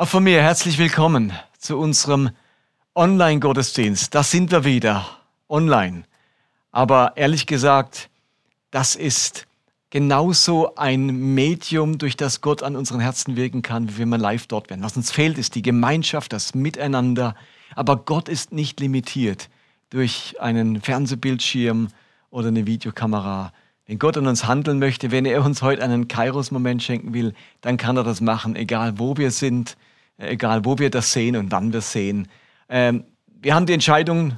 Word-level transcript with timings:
Auch 0.00 0.08
von 0.08 0.24
mir 0.24 0.40
herzlich 0.40 0.78
willkommen 0.78 1.30
zu 1.58 1.76
unserem 1.76 2.30
Online-Gottesdienst. 2.94 4.14
Da 4.14 4.22
sind 4.22 4.50
wir 4.50 4.64
wieder, 4.64 5.04
online. 5.46 6.04
Aber 6.72 7.12
ehrlich 7.16 7.46
gesagt, 7.46 8.08
das 8.70 8.94
ist 8.96 9.46
genauso 9.90 10.74
ein 10.76 11.34
Medium, 11.34 11.98
durch 11.98 12.16
das 12.16 12.40
Gott 12.40 12.62
an 12.62 12.76
unseren 12.76 13.00
Herzen 13.00 13.36
wirken 13.36 13.60
kann, 13.60 13.90
wie 13.90 13.98
wenn 13.98 14.08
wir 14.08 14.16
live 14.16 14.46
dort 14.46 14.70
wären. 14.70 14.82
Was 14.82 14.96
uns 14.96 15.10
fehlt, 15.12 15.36
ist 15.36 15.54
die 15.54 15.60
Gemeinschaft, 15.60 16.32
das 16.32 16.54
Miteinander. 16.54 17.34
Aber 17.76 17.96
Gott 17.96 18.30
ist 18.30 18.52
nicht 18.52 18.80
limitiert 18.80 19.50
durch 19.90 20.34
einen 20.40 20.80
Fernsehbildschirm 20.80 21.88
oder 22.30 22.48
eine 22.48 22.66
Videokamera. 22.66 23.52
Wenn 23.86 23.98
Gott 23.98 24.16
an 24.16 24.26
uns 24.28 24.46
handeln 24.46 24.78
möchte, 24.78 25.10
wenn 25.10 25.26
er 25.26 25.44
uns 25.44 25.60
heute 25.60 25.82
einen 25.82 26.08
Kairos-Moment 26.08 26.82
schenken 26.82 27.12
will, 27.12 27.34
dann 27.60 27.76
kann 27.76 27.98
er 27.98 28.04
das 28.04 28.22
machen, 28.22 28.56
egal 28.56 28.98
wo 28.98 29.18
wir 29.18 29.30
sind, 29.30 29.76
egal 30.20 30.64
wo 30.64 30.78
wir 30.78 30.90
das 30.90 31.12
sehen 31.12 31.36
und 31.36 31.50
wann 31.50 31.72
wir 31.72 31.78
es 31.78 31.92
sehen. 31.92 32.28
Ähm, 32.68 33.04
wir 33.26 33.54
haben 33.54 33.66
die 33.66 33.72
Entscheidung 33.72 34.36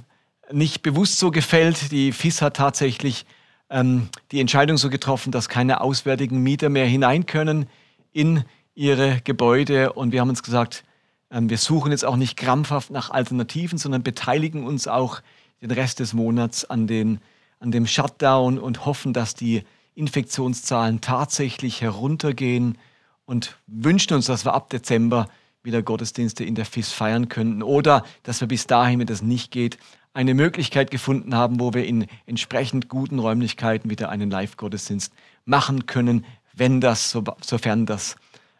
nicht 0.51 0.83
bewusst 0.83 1.19
so 1.19 1.30
gefällt. 1.30 1.91
Die 1.93 2.12
FIS 2.12 2.43
hat 2.43 2.56
tatsächlich 2.56 3.27
ähm, 3.70 4.09
die 4.30 4.41
Entscheidung 4.41 4.77
so 4.77 4.91
getroffen, 4.91 5.33
dass 5.33 5.48
keine 5.48 5.80
auswärtigen 5.80 6.42
Mieter 6.42 6.69
mehr 6.69 6.87
hinein 6.87 7.27
können 7.27 7.66
in 8.12 8.45
ihre 8.75 9.20
Gebäude. 9.25 9.92
Und 9.92 10.12
wir 10.12 10.20
haben 10.20 10.29
uns 10.29 10.42
gesagt, 10.42 10.84
ähm, 11.30 11.51
wir 11.51 11.59
suchen 11.59 11.91
jetzt 11.91 12.05
auch 12.05 12.17
nicht 12.17 12.37
krampfhaft 12.37 12.91
nach 12.91 13.11
Alternativen, 13.11 13.78
sondern 13.78 14.03
beteiligen 14.03 14.64
uns 14.64 14.87
auch 14.87 15.20
den 15.61 15.70
Rest 15.70 16.01
des 16.01 16.12
Monats 16.12 16.64
an, 16.64 16.87
den, 16.87 17.20
an 17.61 17.70
dem 17.70 17.87
Shutdown 17.87 18.59
und 18.59 18.84
hoffen, 18.84 19.12
dass 19.12 19.34
die 19.34 19.62
Infektionszahlen 19.95 21.01
tatsächlich 21.01 21.80
heruntergehen 21.80 22.78
und 23.25 23.56
wünschen 23.67 24.14
uns, 24.14 24.27
dass 24.27 24.45
wir 24.45 24.55
ab 24.55 24.70
Dezember 24.70 25.28
wieder 25.62 25.83
Gottesdienste 25.83 26.45
in 26.45 26.55
der 26.55 26.66
FIS 26.66 26.93
feiern 26.93 27.29
könnten 27.29 27.62
oder 27.62 28.05
dass 28.23 28.41
wir 28.41 28.48
bis 28.48 28.66
dahin, 28.66 29.01
wenn 29.01 29.06
das 29.06 29.23
nicht 29.23 29.50
geht, 29.50 29.78
eine 30.14 30.34
Möglichkeit 30.34 30.91
gefunden 30.91 31.34
haben, 31.34 31.61
wo 31.61 31.73
wir 31.73 31.86
in 31.86 32.06
entsprechend 32.27 32.89
guten 32.89 33.19
Räumlichkeiten 33.19 33.91
wieder 33.91 34.11
einen 34.11 34.31
Live-Gottesdienst 34.31 35.12
machen 35.45 35.86
können, 35.86 36.27
wenn 36.53 36.81
das, 36.81 37.11
so, 37.11 37.25
sofern 37.41 37.86
das 37.86 38.17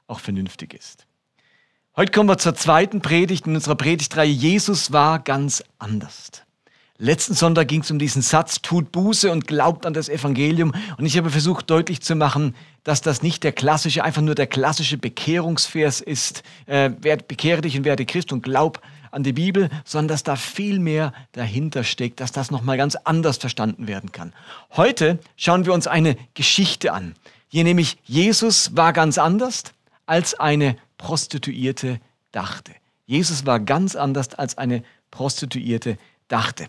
auch 0.07 0.21
vernünftig 0.21 0.75
ist. 0.75 1.07
Heute 1.95 2.11
kommen 2.11 2.29
wir 2.29 2.39
zur 2.39 2.55
zweiten 2.55 3.03
Predigt 3.03 3.47
in 3.47 3.55
unserer 3.55 3.75
Predigtreihe. 3.75 4.31
Jesus 4.31 4.93
war 4.93 5.19
ganz 5.19 5.63
anders. 5.79 6.43
Letzten 6.99 7.35
Sonntag 7.35 7.69
ging 7.69 7.81
es 7.81 7.91
um 7.91 7.99
diesen 7.99 8.23
Satz, 8.23 8.61
tut 8.63 8.93
Buße 8.93 9.33
und 9.33 9.47
glaubt 9.47 9.87
an 9.87 9.95
das 9.95 10.09
Evangelium. 10.09 10.73
Und 10.99 11.07
ich 11.07 11.17
habe 11.17 11.31
versucht 11.31 11.69
deutlich 11.71 12.01
zu 12.03 12.15
machen, 12.15 12.55
dass 12.85 13.01
das 13.01 13.23
nicht 13.23 13.43
der 13.45 13.53
klassische, 13.53 14.05
einfach 14.05 14.23
nur 14.23 14.35
der 14.35 14.47
klassische 14.47 14.99
Bekehrungsvers 14.99 16.01
ist, 16.01 16.43
äh, 16.67 16.91
bekehre 16.91 17.63
dich 17.63 17.77
und 17.77 17.85
werde 17.85 18.05
Christ 18.05 18.33
und 18.33 18.43
glaub 18.43 18.81
an 19.11 19.23
die 19.23 19.33
Bibel, 19.33 19.69
sondern 19.85 20.09
dass 20.09 20.23
da 20.23 20.37
viel 20.37 20.79
mehr 20.79 21.13
dahinter 21.33 21.83
steckt, 21.83 22.21
dass 22.21 22.31
das 22.31 22.51
nochmal 22.51 22.77
ganz 22.77 22.95
anders 22.97 23.37
verstanden 23.39 23.89
werden 23.89 24.13
kann. 24.13 24.33
Heute 24.77 25.19
schauen 25.37 25.67
wir 25.67 25.73
uns 25.73 25.87
eine 25.87 26.17
Geschichte 26.35 26.93
an. 26.93 27.15
Hier 27.49 27.65
nämlich 27.65 27.99
Jesus 28.05 28.77
war 28.77 28.93
ganz 28.93 29.19
anders, 29.19 29.65
als 30.07 30.39
eine 30.39 30.77
Prostituierte 30.99 32.01
dachte. 32.33 32.73
Jesus 33.07 33.45
war 33.45 33.61
ganz 33.61 33.97
anders, 33.97 34.35
als 34.35 34.57
eine 34.57 34.83
Prostituierte 35.11 35.99
dachte. 36.29 36.69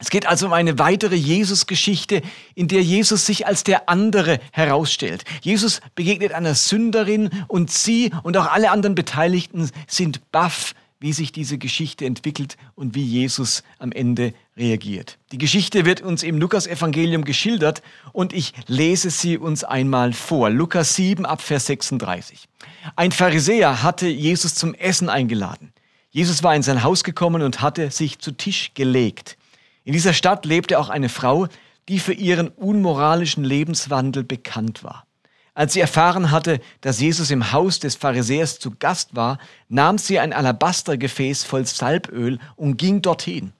Es 0.00 0.08
geht 0.08 0.26
also 0.26 0.46
um 0.46 0.54
eine 0.54 0.78
weitere 0.78 1.14
Jesus-Geschichte, 1.14 2.22
in 2.54 2.68
der 2.68 2.82
Jesus 2.82 3.26
sich 3.26 3.46
als 3.46 3.64
der 3.64 3.90
andere 3.90 4.40
herausstellt. 4.50 5.24
Jesus 5.42 5.80
begegnet 5.94 6.32
einer 6.32 6.54
Sünderin 6.54 7.28
und 7.48 7.70
sie 7.70 8.10
und 8.22 8.36
auch 8.38 8.46
alle 8.46 8.70
anderen 8.70 8.94
Beteiligten 8.94 9.70
sind 9.86 10.32
baff, 10.32 10.74
wie 11.00 11.12
sich 11.12 11.32
diese 11.32 11.58
Geschichte 11.58 12.06
entwickelt 12.06 12.56
und 12.74 12.94
wie 12.94 13.02
Jesus 13.02 13.62
am 13.78 13.92
Ende 13.92 14.32
reagiert. 14.56 15.18
Die 15.32 15.38
Geschichte 15.38 15.84
wird 15.84 16.00
uns 16.00 16.22
im 16.22 16.38
Lukas-Evangelium 16.38 17.24
geschildert 17.24 17.82
und 18.12 18.32
ich 18.32 18.52
lese 18.66 19.10
sie 19.10 19.36
uns 19.36 19.64
einmal 19.64 20.14
vor. 20.14 20.50
Lukas 20.50 20.94
7 20.96 21.26
ab 21.26 21.42
Vers 21.42 21.66
36. 21.66 22.48
Ein 22.96 23.12
Pharisäer 23.12 23.82
hatte 23.82 24.08
Jesus 24.08 24.54
zum 24.54 24.74
Essen 24.74 25.10
eingeladen. 25.10 25.72
Jesus 26.10 26.42
war 26.42 26.54
in 26.54 26.62
sein 26.62 26.82
Haus 26.82 27.04
gekommen 27.04 27.42
und 27.42 27.60
hatte 27.60 27.90
sich 27.90 28.18
zu 28.18 28.32
Tisch 28.32 28.72
gelegt. 28.74 29.36
In 29.84 29.92
dieser 29.92 30.12
Stadt 30.12 30.44
lebte 30.44 30.78
auch 30.78 30.88
eine 30.88 31.08
Frau, 31.08 31.48
die 31.88 31.98
für 31.98 32.12
ihren 32.12 32.48
unmoralischen 32.48 33.44
Lebenswandel 33.44 34.24
bekannt 34.24 34.84
war. 34.84 35.06
Als 35.54 35.72
sie 35.72 35.80
erfahren 35.80 36.30
hatte, 36.30 36.60
dass 36.80 37.00
Jesus 37.00 37.30
im 37.30 37.52
Haus 37.52 37.80
des 37.80 37.96
Pharisäers 37.96 38.58
zu 38.58 38.70
Gast 38.78 39.16
war, 39.16 39.38
nahm 39.68 39.98
sie 39.98 40.18
ein 40.18 40.32
Alabastergefäß 40.32 41.44
voll 41.44 41.66
Salböl 41.66 42.38
und 42.56 42.76
ging 42.76 43.02
dorthin. 43.02 43.52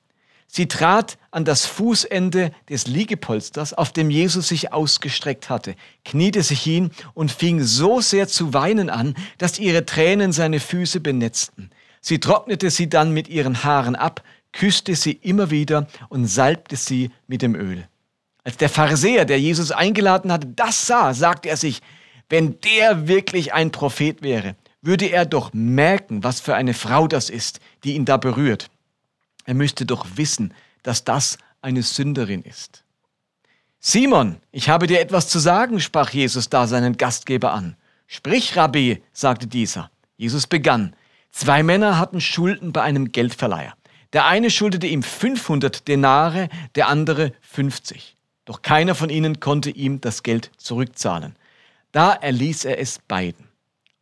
Sie 0.47 0.67
trat 0.67 1.19
an 1.31 1.45
das 1.45 1.67
Fußende 1.67 2.53
des 2.69 2.87
Liegepolsters, 2.87 3.73
auf 3.73 3.93
dem 3.93 4.11
Jesus 4.11 4.49
sich 4.49 4.73
ausgestreckt 4.73 5.49
hatte, 5.49 5.77
kniete 6.05 6.43
sich 6.43 6.61
hin 6.61 6.91
und 7.15 7.31
fing 7.31 7.63
so 7.63 8.01
sehr 8.01 8.27
zu 8.27 8.53
weinen 8.53 8.91
an, 8.91 9.15
dass 9.39 9.61
ihre 9.61 9.87
Tränen 9.87 10.33
seine 10.33 10.59
Füße 10.59 11.01
benetzten. 11.01 11.71
Sie 12.01 12.19
trocknete 12.19 12.71
sie 12.71 12.89
dann 12.89 13.13
mit 13.13 13.29
ihren 13.29 13.63
Haaren 13.63 13.95
ab, 13.95 14.23
küsste 14.53 14.95
sie 14.95 15.13
immer 15.13 15.51
wieder 15.51 15.87
und 16.09 16.27
salbte 16.27 16.77
sie 16.77 17.11
mit 17.27 17.43
dem 17.43 17.55
Öl. 17.55 17.87
Als 18.45 18.57
der 18.57 18.69
Pharisäer, 18.69 19.25
der 19.25 19.41
Jesus 19.41 19.71
eingeladen 19.71 20.33
hatte, 20.33 20.49
das 20.49 20.87
sah, 20.87 21.15
sagte 21.15 21.49
er 21.49 21.57
sich, 21.57 21.83
wenn 22.29 22.59
der 22.61 23.09
wirklich 23.09 23.53
ein 23.53 23.71
Prophet 23.71 24.23
wäre, 24.23 24.57
würde 24.83 25.07
er 25.07 25.27
doch 25.27 25.53
merken, 25.53 26.25
was 26.25 26.41
für 26.41 26.55
eine 26.55 26.75
Frau 26.75 27.07
das 27.07 27.29
ist, 27.29 27.61
die 27.85 27.95
ihn 27.95 28.05
da 28.05 28.17
berührt. 28.17 28.71
Er 29.45 29.55
müsste 29.55 29.85
doch 29.85 30.07
wissen, 30.15 30.55
dass 30.83 31.05
das 31.05 31.39
eine 31.61 31.83
Sünderin 31.83 32.43
ist. 32.43 32.85
Simon, 33.79 34.37
ich 34.53 34.69
habe 34.69 34.87
dir 34.87 35.01
etwas 35.01 35.29
zu 35.29 35.39
sagen, 35.39 35.81
sprach 35.81 36.11
Jesus 36.11 36.49
da 36.49 36.67
seinen 36.67 36.97
Gastgeber 36.97 37.53
an. 37.53 37.77
Sprich, 38.07 38.57
Rabbi, 38.57 39.03
sagte 39.13 39.47
dieser. 39.47 39.91
Jesus 40.17 40.47
begann. 40.47 40.95
Zwei 41.31 41.63
Männer 41.63 41.99
hatten 41.99 42.21
Schulden 42.21 42.73
bei 42.73 42.83
einem 42.83 43.13
Geldverleiher. 43.13 43.75
Der 44.13 44.27
eine 44.27 44.51
schuldete 44.51 44.87
ihm 44.87 45.03
500 45.03 45.87
Denare, 45.87 46.49
der 46.75 46.89
andere 46.89 47.33
50. 47.43 48.17
Doch 48.45 48.63
keiner 48.63 48.95
von 48.95 49.11
ihnen 49.11 49.39
konnte 49.39 49.71
ihm 49.71 50.01
das 50.01 50.23
Geld 50.23 50.51
zurückzahlen. 50.57 51.37
Da 51.93 52.13
erließ 52.13 52.65
er 52.65 52.79
es 52.79 52.99
beiden. 53.07 53.47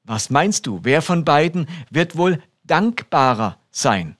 Was 0.04 0.30
meinst 0.30 0.66
du, 0.66 0.80
wer 0.82 1.02
von 1.02 1.24
beiden 1.24 1.68
wird 1.90 2.16
wohl 2.16 2.42
dankbarer 2.64 3.58
sein? 3.70 4.16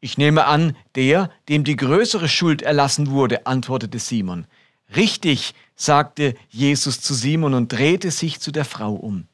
Ich 0.00 0.18
nehme 0.18 0.46
an, 0.46 0.76
der, 0.96 1.30
dem 1.48 1.64
die 1.64 1.76
größere 1.76 2.28
Schuld 2.28 2.62
erlassen 2.62 3.10
wurde, 3.10 3.46
antwortete 3.46 3.98
Simon. 3.98 4.46
Richtig, 4.94 5.54
sagte 5.76 6.34
Jesus 6.50 7.00
zu 7.00 7.14
Simon 7.14 7.54
und 7.54 7.72
drehte 7.72 8.10
sich 8.10 8.40
zu 8.40 8.50
der 8.50 8.64
Frau 8.64 8.92
um. 8.92 9.26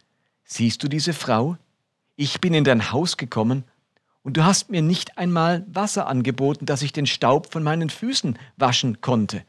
Siehst 0.45 0.83
du 0.83 0.89
diese 0.89 1.13
Frau? 1.13 1.57
Ich 2.17 2.41
bin 2.41 2.55
in 2.55 2.65
dein 2.65 2.93
Haus 2.93 3.17
gekommen 3.17 3.65
und 4.23 4.37
du 4.37 4.45
hast 4.45 4.71
mir 4.71 4.83
nicht 4.83 5.19
einmal 5.19 5.65
Wasser 5.69 6.07
angeboten, 6.07 6.67
dass 6.67 6.83
ich 6.83 6.93
den 6.93 7.07
Staub 7.07 7.53
von 7.53 7.63
meinen 7.63 7.91
Füßen 7.91 8.39
waschen 8.57 9.01
konnte. 9.01 9.45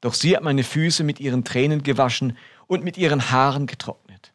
Doch 0.00 0.14
sie 0.14 0.36
hat 0.36 0.42
meine 0.42 0.64
Füße 0.64 1.02
mit 1.02 1.20
ihren 1.20 1.44
Tränen 1.44 1.82
gewaschen 1.82 2.36
und 2.66 2.84
mit 2.84 2.96
ihren 2.96 3.30
Haaren 3.30 3.66
getrocknet. 3.66 4.32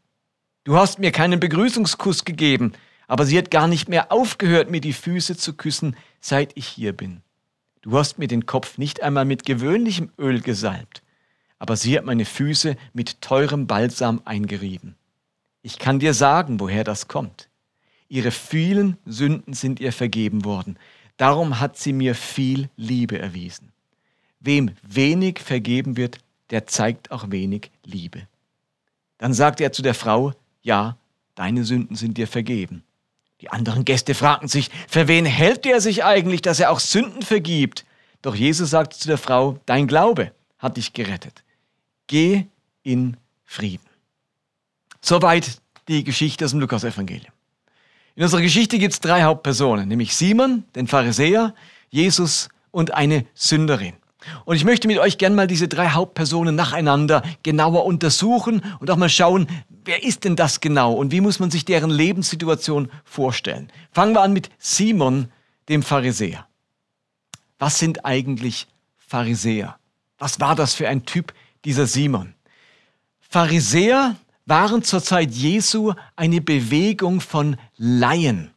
Du 0.63 0.75
hast 0.75 0.99
mir 0.99 1.11
keinen 1.11 1.39
Begrüßungskuss 1.39 2.25
gegeben, 2.25 2.73
aber 3.07 3.25
sie 3.25 3.37
hat 3.37 3.51
gar 3.51 3.67
nicht 3.67 3.89
mehr 3.89 4.11
aufgehört, 4.11 4.69
mir 4.69 4.81
die 4.81 4.93
Füße 4.93 5.37
zu 5.37 5.53
küssen, 5.53 5.95
seit 6.21 6.55
ich 6.55 6.67
hier 6.67 6.93
bin. 6.93 7.21
Du 7.81 7.97
hast 7.97 8.19
mir 8.19 8.27
den 8.27 8.45
Kopf 8.45 8.77
nicht 8.77 9.01
einmal 9.01 9.25
mit 9.25 9.45
gewöhnlichem 9.45 10.11
Öl 10.19 10.41
gesalbt, 10.41 11.01
aber 11.57 11.75
sie 11.75 11.97
hat 11.97 12.05
meine 12.05 12.25
Füße 12.25 12.75
mit 12.93 13.21
teurem 13.21 13.67
Balsam 13.67 14.21
eingerieben. 14.25 14.95
Ich 15.61 15.79
kann 15.79 15.99
dir 15.99 16.13
sagen, 16.13 16.59
woher 16.59 16.83
das 16.83 17.07
kommt. 17.07 17.48
Ihre 18.09 18.31
vielen 18.31 18.97
Sünden 19.05 19.53
sind 19.53 19.79
ihr 19.79 19.93
vergeben 19.93 20.43
worden. 20.43 20.77
Darum 21.17 21.59
hat 21.59 21.77
sie 21.77 21.93
mir 21.93 22.15
viel 22.15 22.69
Liebe 22.75 23.19
erwiesen. 23.19 23.71
Wem 24.39 24.71
wenig 24.81 25.39
vergeben 25.39 25.95
wird, 25.95 26.17
der 26.49 26.65
zeigt 26.65 27.11
auch 27.11 27.29
wenig 27.29 27.69
Liebe. 27.85 28.27
Dann 29.19 29.33
sagte 29.33 29.63
er 29.63 29.71
zu 29.71 29.83
der 29.83 29.93
Frau, 29.93 30.33
ja, 30.61 30.97
deine 31.35 31.63
Sünden 31.63 31.95
sind 31.95 32.17
dir 32.17 32.27
vergeben. 32.27 32.83
Die 33.41 33.49
anderen 33.49 33.85
Gäste 33.85 34.15
fragten 34.15 34.47
sich, 34.47 34.69
für 34.87 35.07
wen 35.07 35.25
hält 35.25 35.65
er 35.65 35.79
sich 35.79 36.03
eigentlich, 36.03 36.41
dass 36.41 36.59
er 36.59 36.71
auch 36.71 36.79
Sünden 36.79 37.21
vergibt? 37.21 37.85
Doch 38.21 38.35
Jesus 38.35 38.71
sagte 38.71 38.97
zu 38.97 39.07
der 39.07 39.17
Frau, 39.17 39.59
dein 39.65 39.87
Glaube 39.87 40.33
hat 40.57 40.77
dich 40.77 40.93
gerettet. 40.93 41.43
Geh 42.07 42.45
in 42.83 43.17
Frieden. 43.45 43.85
Soweit 45.01 45.61
die 45.87 46.03
Geschichte 46.03 46.45
aus 46.45 46.51
dem 46.51 46.59
Lukas-Evangelium. 46.59 47.33
In 48.19 48.25
unserer 48.25 48.41
Geschichte 48.41 48.79
gibt 48.79 48.91
es 48.91 48.99
drei 48.99 49.23
Hauptpersonen, 49.23 49.87
nämlich 49.87 50.13
Simon, 50.13 50.65
den 50.75 50.87
Pharisäer, 50.87 51.55
Jesus 51.89 52.49
und 52.69 52.93
eine 52.93 53.25
Sünderin. 53.33 53.93
Und 54.43 54.57
ich 54.57 54.65
möchte 54.65 54.89
mit 54.89 54.97
euch 54.97 55.17
gerne 55.17 55.37
mal 55.37 55.47
diese 55.47 55.69
drei 55.69 55.87
Hauptpersonen 55.91 56.53
nacheinander 56.53 57.23
genauer 57.43 57.85
untersuchen 57.85 58.61
und 58.81 58.91
auch 58.91 58.97
mal 58.97 59.07
schauen, 59.07 59.47
wer 59.85 60.03
ist 60.03 60.25
denn 60.25 60.35
das 60.35 60.59
genau 60.59 60.91
und 60.95 61.13
wie 61.13 61.21
muss 61.21 61.39
man 61.39 61.49
sich 61.49 61.63
deren 61.63 61.89
Lebenssituation 61.89 62.91
vorstellen. 63.05 63.71
Fangen 63.93 64.13
wir 64.13 64.21
an 64.21 64.33
mit 64.33 64.49
Simon, 64.57 65.29
dem 65.69 65.81
Pharisäer. 65.81 66.45
Was 67.57 67.79
sind 67.79 68.03
eigentlich 68.03 68.67
Pharisäer? 68.97 69.77
Was 70.17 70.41
war 70.41 70.55
das 70.55 70.73
für 70.73 70.89
ein 70.89 71.05
Typ, 71.05 71.33
dieser 71.63 71.87
Simon? 71.87 72.33
Pharisäer 73.21 74.17
waren 74.49 74.83
zur 74.83 75.01
Zeit 75.01 75.31
Jesu 75.31 75.93
eine 76.15 76.41
Bewegung 76.41 77.21
von 77.21 77.55
Laien. 77.77 78.51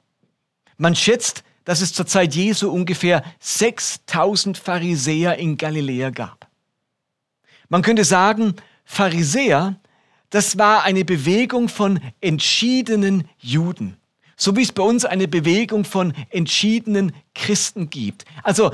Man 0.79 0.97
schätzt, 0.97 1.45
dass 1.65 1.81
es 1.81 1.93
zur 1.93 2.07
Zeit 2.07 2.35
Jesu 2.35 2.71
ungefähr 2.71 3.23
6000 3.39 4.59
Pharisäer 4.59 5.37
in 5.37 5.57
Galiläa 5.57 6.11
gab. 6.11 6.49
Man 7.69 7.83
könnte 7.83 8.05
sagen, 8.05 8.55
Pharisäer, 8.85 9.77
das 10.31 10.59
war 10.59 10.83
eine 10.83 11.05
Bewegung 11.05 11.69
von 11.69 12.01
entschiedenen 12.21 13.29
Juden. 13.39 13.97
So 14.37 14.57
wie 14.57 14.63
es 14.63 14.73
bei 14.73 14.83
uns 14.83 15.05
eine 15.05 15.29
Bewegung 15.29 15.85
von 15.85 16.15
entschiedenen 16.31 17.13
Christen 17.35 17.91
gibt. 17.91 18.25
Also 18.43 18.73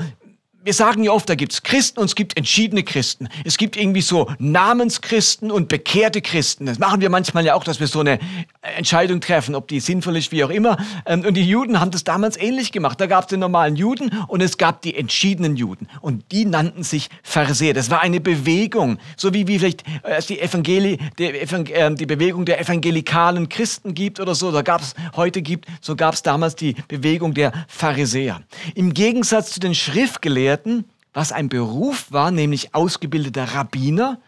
wir 0.63 0.73
sagen 0.73 1.03
ja 1.03 1.11
oft, 1.11 1.29
da 1.29 1.35
gibt 1.35 1.53
es 1.53 1.63
Christen 1.63 1.99
und 1.99 2.05
es 2.05 2.15
gibt 2.15 2.35
entschiedene 2.37 2.83
Christen. 2.83 3.29
Es 3.45 3.57
gibt 3.57 3.77
irgendwie 3.77 4.01
so 4.01 4.29
Namenschristen 4.39 5.51
und 5.51 5.69
bekehrte 5.69 6.21
Christen. 6.21 6.65
Das 6.65 6.79
machen 6.79 6.99
wir 6.99 7.09
manchmal 7.09 7.45
ja 7.45 7.55
auch, 7.55 7.63
dass 7.63 7.79
wir 7.79 7.87
so 7.87 8.01
eine 8.01 8.19
Entscheidung 8.61 9.21
treffen, 9.21 9.55
ob 9.55 9.69
die 9.69 9.79
sinnvoll 9.79 10.17
ist, 10.17 10.33
wie 10.33 10.43
auch 10.43 10.49
immer. 10.49 10.77
Ähm, 11.05 11.23
und 11.25 11.35
die 11.35 11.47
Juden 11.47 11.79
haben 11.79 11.91
das 11.91 12.03
damals 12.03 12.35
ähnlich 12.35 12.73
gemacht. 12.73 12.99
Da 12.99 13.07
gab 13.07 13.23
es 13.23 13.27
den 13.27 13.39
normalen 13.39 13.77
Juden 13.77 14.11
und 14.27 14.41
es 14.41 14.57
gab 14.57 14.81
die 14.81 14.95
entschiedenen 14.95 15.55
Juden. 15.55 15.87
Und 16.01 16.29
die 16.31 16.45
nannten 16.45 16.83
sich 16.83 17.09
Pharisäer. 17.23 17.73
Das 17.73 17.89
war 17.89 18.01
eine 18.01 18.19
Bewegung, 18.19 18.99
so 19.15 19.33
wie, 19.33 19.47
wie 19.47 19.59
vielleicht 19.59 19.85
äh, 20.03 20.21
die, 20.27 20.41
Evangeli, 20.41 20.99
die, 21.17 21.23
äh, 21.25 21.95
die 21.95 22.05
Bewegung 22.05 22.43
der 22.43 22.59
evangelikalen 22.59 23.47
Christen 23.47 23.93
gibt 23.93 24.19
oder 24.19 24.35
so. 24.35 24.51
Da 24.51 24.61
gab 24.61 24.81
es 24.81 24.93
heute 25.15 25.41
gibt, 25.41 25.67
so 25.79 25.95
gab 25.95 26.15
es 26.15 26.21
damals 26.21 26.55
die 26.55 26.75
Bewegung 26.89 27.33
der 27.33 27.53
Pharisäer. 27.69 28.41
Im 28.75 28.93
Gegensatz 28.93 29.51
zu 29.51 29.61
den 29.61 29.73
Schriftgelehrten 29.73 30.48
Schriftgelehrten, 30.49 30.85
was 31.13 31.31
ein 31.31 31.49
Beruf 31.49 32.11
war, 32.11 32.31
nämlich 32.31 32.73
ausgebildeter 32.73 33.55
Rabbiner, 33.55 34.19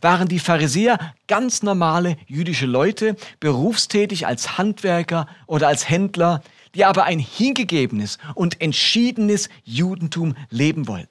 waren 0.00 0.28
die 0.28 0.38
Pharisäer 0.38 0.98
ganz 1.26 1.62
normale 1.62 2.16
jüdische 2.26 2.66
Leute, 2.66 3.16
berufstätig 3.40 4.26
als 4.26 4.58
Handwerker 4.58 5.26
oder 5.46 5.68
als 5.68 5.88
Händler, 5.88 6.42
die 6.74 6.84
aber 6.84 7.04
ein 7.04 7.18
hingegebenes 7.18 8.18
und 8.34 8.60
entschiedenes 8.60 9.48
Judentum 9.64 10.36
leben 10.50 10.86
wollten. 10.86 11.08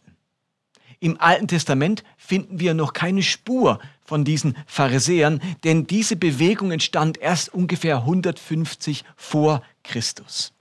Im 1.02 1.20
Alten 1.20 1.48
Testament 1.48 2.04
finden 2.18 2.60
wir 2.60 2.74
noch 2.74 2.94
keine 2.94 3.24
Spur 3.24 3.80
von 4.02 4.24
diesen 4.24 4.56
Pharisäern, 4.66 5.42
denn 5.64 5.88
diese 5.88 6.16
Bewegung 6.16 6.72
entstand 6.72 7.18
erst 7.18 7.54
ungefähr 7.54 7.98
150 7.98 9.04
vor 9.16 9.62
Christus. 9.84 10.54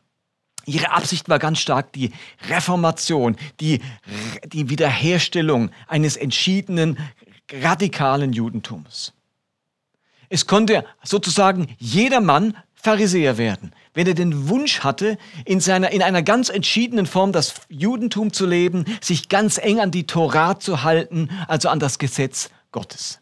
Ihre 0.68 0.90
Absicht 0.90 1.28
war 1.28 1.38
ganz 1.38 1.58
stark 1.58 1.92
die 1.92 2.12
Reformation, 2.48 3.36
die, 3.60 3.80
die 4.44 4.68
Wiederherstellung 4.68 5.70
eines 5.86 6.16
entschiedenen, 6.16 6.98
radikalen 7.50 8.32
Judentums. 8.32 9.14
Es 10.28 10.46
konnte 10.46 10.84
sozusagen 11.02 11.68
jeder 11.78 12.20
Mann 12.20 12.54
Pharisäer 12.74 13.38
werden, 13.38 13.72
wenn 13.94 14.06
er 14.06 14.14
den 14.14 14.48
Wunsch 14.48 14.80
hatte, 14.80 15.18
in, 15.44 15.58
seiner, 15.58 15.90
in 15.90 16.02
einer 16.02 16.22
ganz 16.22 16.48
entschiedenen 16.48 17.06
Form 17.06 17.32
das 17.32 17.54
Judentum 17.68 18.32
zu 18.32 18.46
leben, 18.46 18.84
sich 19.00 19.28
ganz 19.28 19.58
eng 19.58 19.80
an 19.80 19.90
die 19.90 20.06
Torah 20.06 20.60
zu 20.60 20.84
halten, 20.84 21.30
also 21.48 21.70
an 21.70 21.80
das 21.80 21.98
Gesetz 21.98 22.50
Gottes. 22.70 23.20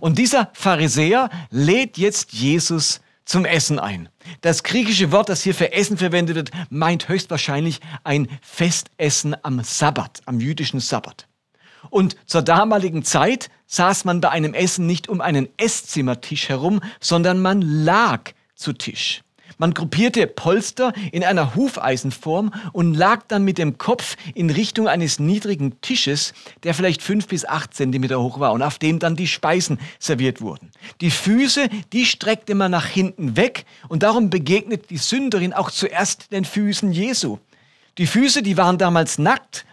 Und 0.00 0.18
dieser 0.18 0.50
Pharisäer 0.54 1.28
lädt 1.50 1.98
jetzt 1.98 2.32
Jesus 2.32 3.00
zum 3.24 3.44
Essen 3.44 3.78
ein. 3.78 4.08
Das 4.40 4.62
griechische 4.62 5.12
Wort, 5.12 5.28
das 5.28 5.42
hier 5.42 5.54
für 5.54 5.72
Essen 5.72 5.96
verwendet 5.96 6.36
wird, 6.36 6.50
meint 6.70 7.08
höchstwahrscheinlich 7.08 7.80
ein 8.04 8.28
Festessen 8.40 9.36
am 9.42 9.62
Sabbat, 9.62 10.20
am 10.26 10.40
jüdischen 10.40 10.80
Sabbat. 10.80 11.28
Und 11.90 12.16
zur 12.26 12.42
damaligen 12.42 13.04
Zeit 13.04 13.50
saß 13.66 14.04
man 14.04 14.20
bei 14.20 14.30
einem 14.30 14.54
Essen 14.54 14.86
nicht 14.86 15.08
um 15.08 15.20
einen 15.20 15.48
Esszimmertisch 15.56 16.48
herum, 16.48 16.80
sondern 17.00 17.40
man 17.40 17.60
lag 17.62 18.32
zu 18.54 18.72
Tisch. 18.72 19.22
Man 19.62 19.74
gruppierte 19.74 20.26
Polster 20.26 20.92
in 21.12 21.22
einer 21.22 21.54
Hufeisenform 21.54 22.52
und 22.72 22.94
lag 22.94 23.22
dann 23.28 23.44
mit 23.44 23.58
dem 23.58 23.78
Kopf 23.78 24.16
in 24.34 24.50
Richtung 24.50 24.88
eines 24.88 25.20
niedrigen 25.20 25.80
Tisches, 25.82 26.34
der 26.64 26.74
vielleicht 26.74 27.00
fünf 27.00 27.28
bis 27.28 27.44
acht 27.44 27.72
Zentimeter 27.72 28.20
hoch 28.20 28.40
war 28.40 28.54
und 28.54 28.62
auf 28.62 28.80
dem 28.80 28.98
dann 28.98 29.14
die 29.14 29.28
Speisen 29.28 29.78
serviert 30.00 30.40
wurden. 30.40 30.72
Die 31.00 31.12
Füße, 31.12 31.68
die 31.92 32.06
streckte 32.06 32.56
man 32.56 32.72
nach 32.72 32.86
hinten 32.86 33.36
weg 33.36 33.64
und 33.86 34.02
darum 34.02 34.30
begegnet 34.30 34.90
die 34.90 34.96
Sünderin 34.96 35.52
auch 35.52 35.70
zuerst 35.70 36.32
den 36.32 36.44
Füßen 36.44 36.90
Jesu. 36.90 37.38
Die 37.98 38.08
Füße, 38.08 38.42
die 38.42 38.56
waren 38.56 38.78
damals 38.78 39.16
nackt, 39.18 39.64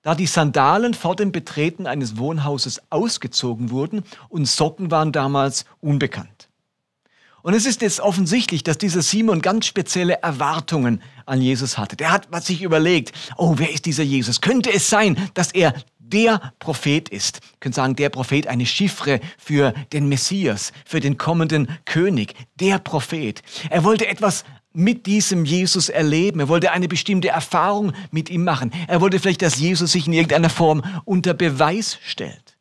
da 0.00 0.14
die 0.14 0.24
Sandalen 0.24 0.94
vor 0.94 1.14
dem 1.14 1.30
Betreten 1.30 1.86
eines 1.86 2.16
Wohnhauses 2.16 2.80
ausgezogen 2.88 3.70
wurden 3.70 4.02
und 4.30 4.48
Socken 4.48 4.90
waren 4.90 5.12
damals 5.12 5.66
unbekannt. 5.82 6.35
Und 7.46 7.54
es 7.54 7.64
ist 7.64 7.80
jetzt 7.80 8.00
offensichtlich, 8.00 8.64
dass 8.64 8.76
dieser 8.76 9.02
Simon 9.02 9.40
ganz 9.40 9.66
spezielle 9.66 10.20
Erwartungen 10.20 11.00
an 11.26 11.40
Jesus 11.40 11.78
hatte. 11.78 11.94
Der 11.94 12.10
hat 12.10 12.26
sich 12.44 12.60
überlegt, 12.60 13.12
oh, 13.36 13.54
wer 13.56 13.70
ist 13.70 13.86
dieser 13.86 14.02
Jesus? 14.02 14.40
Könnte 14.40 14.72
es 14.72 14.90
sein, 14.90 15.30
dass 15.34 15.52
er 15.52 15.72
der 16.00 16.52
Prophet 16.58 17.08
ist. 17.08 17.38
Ich 17.52 17.60
könnte 17.60 17.76
sagen, 17.76 17.94
der 17.94 18.08
Prophet, 18.08 18.48
eine 18.48 18.66
Chiffre 18.66 19.20
für 19.38 19.72
den 19.92 20.08
Messias, 20.08 20.72
für 20.84 20.98
den 20.98 21.18
kommenden 21.18 21.68
König, 21.84 22.34
der 22.56 22.80
Prophet. 22.80 23.42
Er 23.70 23.84
wollte 23.84 24.08
etwas 24.08 24.42
mit 24.72 25.06
diesem 25.06 25.44
Jesus 25.44 25.88
erleben. 25.88 26.40
Er 26.40 26.48
wollte 26.48 26.72
eine 26.72 26.88
bestimmte 26.88 27.28
Erfahrung 27.28 27.92
mit 28.10 28.28
ihm 28.28 28.42
machen. 28.42 28.72
Er 28.88 29.00
wollte 29.00 29.20
vielleicht, 29.20 29.42
dass 29.42 29.56
Jesus 29.56 29.92
sich 29.92 30.08
in 30.08 30.14
irgendeiner 30.14 30.50
Form 30.50 30.82
unter 31.04 31.32
Beweis 31.32 31.96
stellt. 32.04 32.56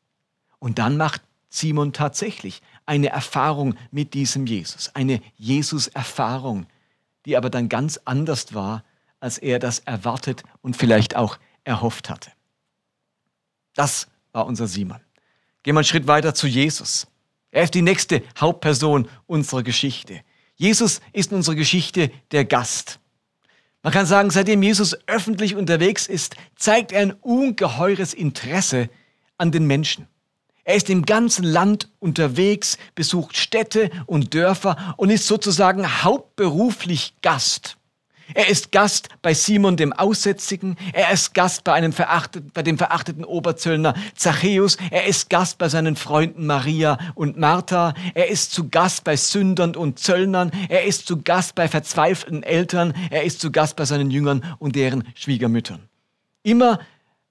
Und 0.60 0.78
dann 0.78 0.96
macht 0.96 1.24
Simon 1.50 1.92
tatsächlich 1.92 2.62
eine 2.86 3.10
Erfahrung 3.10 3.76
mit 3.92 4.14
diesem 4.14 4.46
Jesus, 4.46 4.92
eine 4.94 5.22
Jesus-Erfahrung, 5.38 6.68
die 7.26 7.38
aber 7.38 7.50
dann 7.50 7.70
ganz 7.70 8.00
anders 8.06 8.54
war, 8.54 8.84
als 9.20 9.38
er 9.38 9.60
das 9.60 9.80
erwartet 9.80 10.44
und 10.62 10.78
vielleicht 10.78 11.16
auch 11.16 11.38
erhofft 11.64 12.10
hatte. 12.10 12.32
Das 13.74 14.08
war 14.32 14.46
unser 14.46 14.68
Simon. 14.68 15.00
Gehen 15.64 15.74
wir 15.74 15.80
einen 15.80 15.86
Schritt 15.86 16.08
weiter 16.08 16.36
zu 16.36 16.48
Jesus. 16.48 17.08
Er 17.50 17.64
ist 17.64 17.74
die 17.74 17.82
nächste 17.82 18.22
Hauptperson 18.40 19.08
unserer 19.26 19.64
Geschichte. 19.64 20.22
Jesus 20.56 21.02
ist 21.12 21.31
in 21.31 21.38
unserer 21.38 21.56
Geschichte 21.56 22.12
der 22.31 22.46
Gast. 22.46 23.00
Man 23.81 23.94
kann 23.94 24.06
sagen, 24.06 24.30
seitdem 24.30 24.64
Jesus 24.64 24.98
öffentlich 25.07 25.56
unterwegs 25.56 26.07
ist, 26.07 26.36
zeigt 26.56 26.92
er 26.92 27.02
ein 27.02 27.14
ungeheures 27.14 28.14
Interesse 28.14 28.90
an 29.38 29.52
den 29.52 29.66
Menschen. 29.68 30.07
Er 30.68 30.76
ist 30.76 30.90
im 30.90 31.06
ganzen 31.06 31.44
Land 31.44 31.90
unterwegs, 32.00 32.80
besucht 32.95 33.38
Städte 33.38 33.92
und 34.07 34.34
Dörfer 34.34 34.95
und 34.98 35.12
ist 35.12 35.28
sozusagen 35.28 36.04
hauptberuflich 36.04 37.14
Gast. 37.22 37.78
Er 38.34 38.50
ist 38.50 38.72
Gast 38.72 39.10
bei 39.22 39.36
Simon 39.36 39.78
dem 39.78 39.94
Aussätzigen, 39.94 40.76
er 40.94 41.12
ist 41.12 41.36
Gast 41.36 41.64
bei, 41.64 41.74
einem 41.74 41.94
verachteten, 41.94 42.50
bei 42.52 42.64
dem 42.64 42.80
verachteten 42.80 43.24
Oberzöllner 43.24 43.94
Zachäus, 44.16 44.78
er 44.90 45.06
ist 45.06 45.30
Gast 45.30 45.60
bei 45.60 45.69
seinen 45.69 45.95
Freunden 45.95 46.48
Maria 46.48 46.98
und 47.14 47.38
Martha, 47.38 47.94
er 48.16 48.30
ist 48.30 48.52
zu 48.52 48.68
Gast 48.68 49.04
bei 49.04 49.16
Sündern 49.16 49.76
und 49.76 50.00
Zöllnern, 50.00 50.52
er 50.69 50.86
ist 50.86 51.06
zu 51.06 51.22
Gast 51.22 51.54
bei 51.54 51.68
verzweifelten 51.68 52.42
Eltern, 52.42 52.95
er 53.12 53.24
ist 53.24 53.40
zu 53.40 53.52
Gast 53.52 53.76
bei 53.76 53.86
seinen 53.86 54.10
Jüngern 54.10 54.44
und 54.57 54.76
deren 54.76 55.04
Schwiegermüttern. 55.14 55.88
Immer 56.42 56.80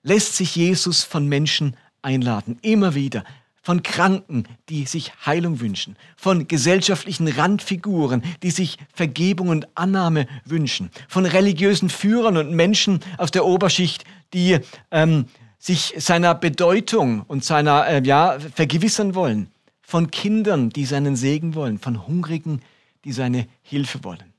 lässt 0.04 0.36
sich 0.36 0.54
Jesus 0.54 1.02
von 1.02 1.26
Menschen 1.26 1.76
einladen, 2.04 2.58
immer 2.62 2.94
wieder. 2.94 3.24
Von 3.62 3.82
Kranken, 3.82 4.44
die 4.68 4.84
sich 4.84 5.12
Heilung 5.24 5.60
wünschen, 5.60 5.96
von 6.16 6.46
gesellschaftlichen 6.48 7.26
Randfiguren, 7.28 8.22
die 8.42 8.50
sich 8.50 8.76
Vergebung 8.92 9.48
und 9.48 9.68
Annahme 9.74 10.26
wünschen, 10.44 10.90
von 11.08 11.24
religiösen 11.24 11.88
Führern 11.88 12.36
und 12.36 12.52
Menschen 12.52 13.00
aus 13.16 13.30
der 13.30 13.46
Oberschicht, 13.46 14.04
die 14.34 14.58
ähm, 14.90 15.24
sich 15.58 15.94
seiner 15.96 16.34
Bedeutung 16.34 17.22
und 17.22 17.42
seiner 17.42 17.86
äh, 17.86 18.02
ja, 18.04 18.38
vergewissern 18.38 19.14
wollen, 19.14 19.48
von 19.80 20.10
Kindern, 20.10 20.68
die 20.68 20.84
seinen 20.84 21.16
Segen 21.16 21.54
wollen, 21.54 21.78
von 21.78 22.06
Hungrigen, 22.06 22.60
die 23.06 23.12
seine 23.12 23.46
Hilfe 23.62 24.04
wollen. 24.04 24.34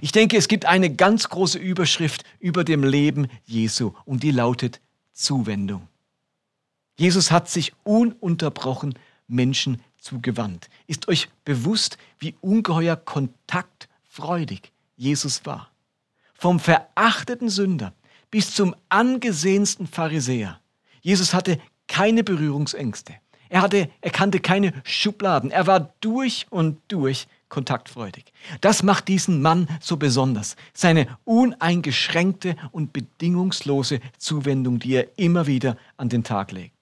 Ich 0.00 0.12
denke, 0.12 0.36
es 0.36 0.46
gibt 0.46 0.66
eine 0.66 0.94
ganz 0.94 1.28
große 1.28 1.58
Überschrift 1.58 2.22
über 2.38 2.62
dem 2.62 2.84
Leben 2.84 3.26
Jesu 3.44 3.92
und 4.04 4.22
die 4.22 4.30
lautet 4.30 4.80
Zuwendung. 5.12 5.88
Jesus 6.98 7.30
hat 7.30 7.48
sich 7.48 7.72
ununterbrochen 7.84 8.94
Menschen 9.28 9.80
zugewandt. 9.98 10.68
Ist 10.88 11.08
euch 11.08 11.28
bewusst, 11.44 11.96
wie 12.18 12.34
ungeheuer 12.40 12.96
kontaktfreudig 12.96 14.72
Jesus 14.96 15.46
war? 15.46 15.70
Vom 16.34 16.58
verachteten 16.58 17.48
Sünder 17.48 17.92
bis 18.30 18.52
zum 18.52 18.74
angesehensten 18.88 19.86
Pharisäer. 19.86 20.60
Jesus 21.00 21.34
hatte 21.34 21.58
keine 21.86 22.24
Berührungsängste. 22.24 23.14
Er, 23.48 23.62
hatte, 23.62 23.88
er 24.00 24.10
kannte 24.10 24.40
keine 24.40 24.72
Schubladen. 24.84 25.50
Er 25.50 25.66
war 25.66 25.94
durch 26.00 26.46
und 26.50 26.80
durch 26.88 27.28
kontaktfreudig. 27.48 28.32
Das 28.60 28.82
macht 28.82 29.08
diesen 29.08 29.40
Mann 29.40 29.68
so 29.80 29.96
besonders. 29.96 30.56
Seine 30.74 31.06
uneingeschränkte 31.24 32.56
und 32.72 32.92
bedingungslose 32.92 34.00
Zuwendung, 34.18 34.80
die 34.80 34.94
er 34.94 35.16
immer 35.16 35.46
wieder 35.46 35.76
an 35.96 36.08
den 36.08 36.24
Tag 36.24 36.52
legt. 36.52 36.77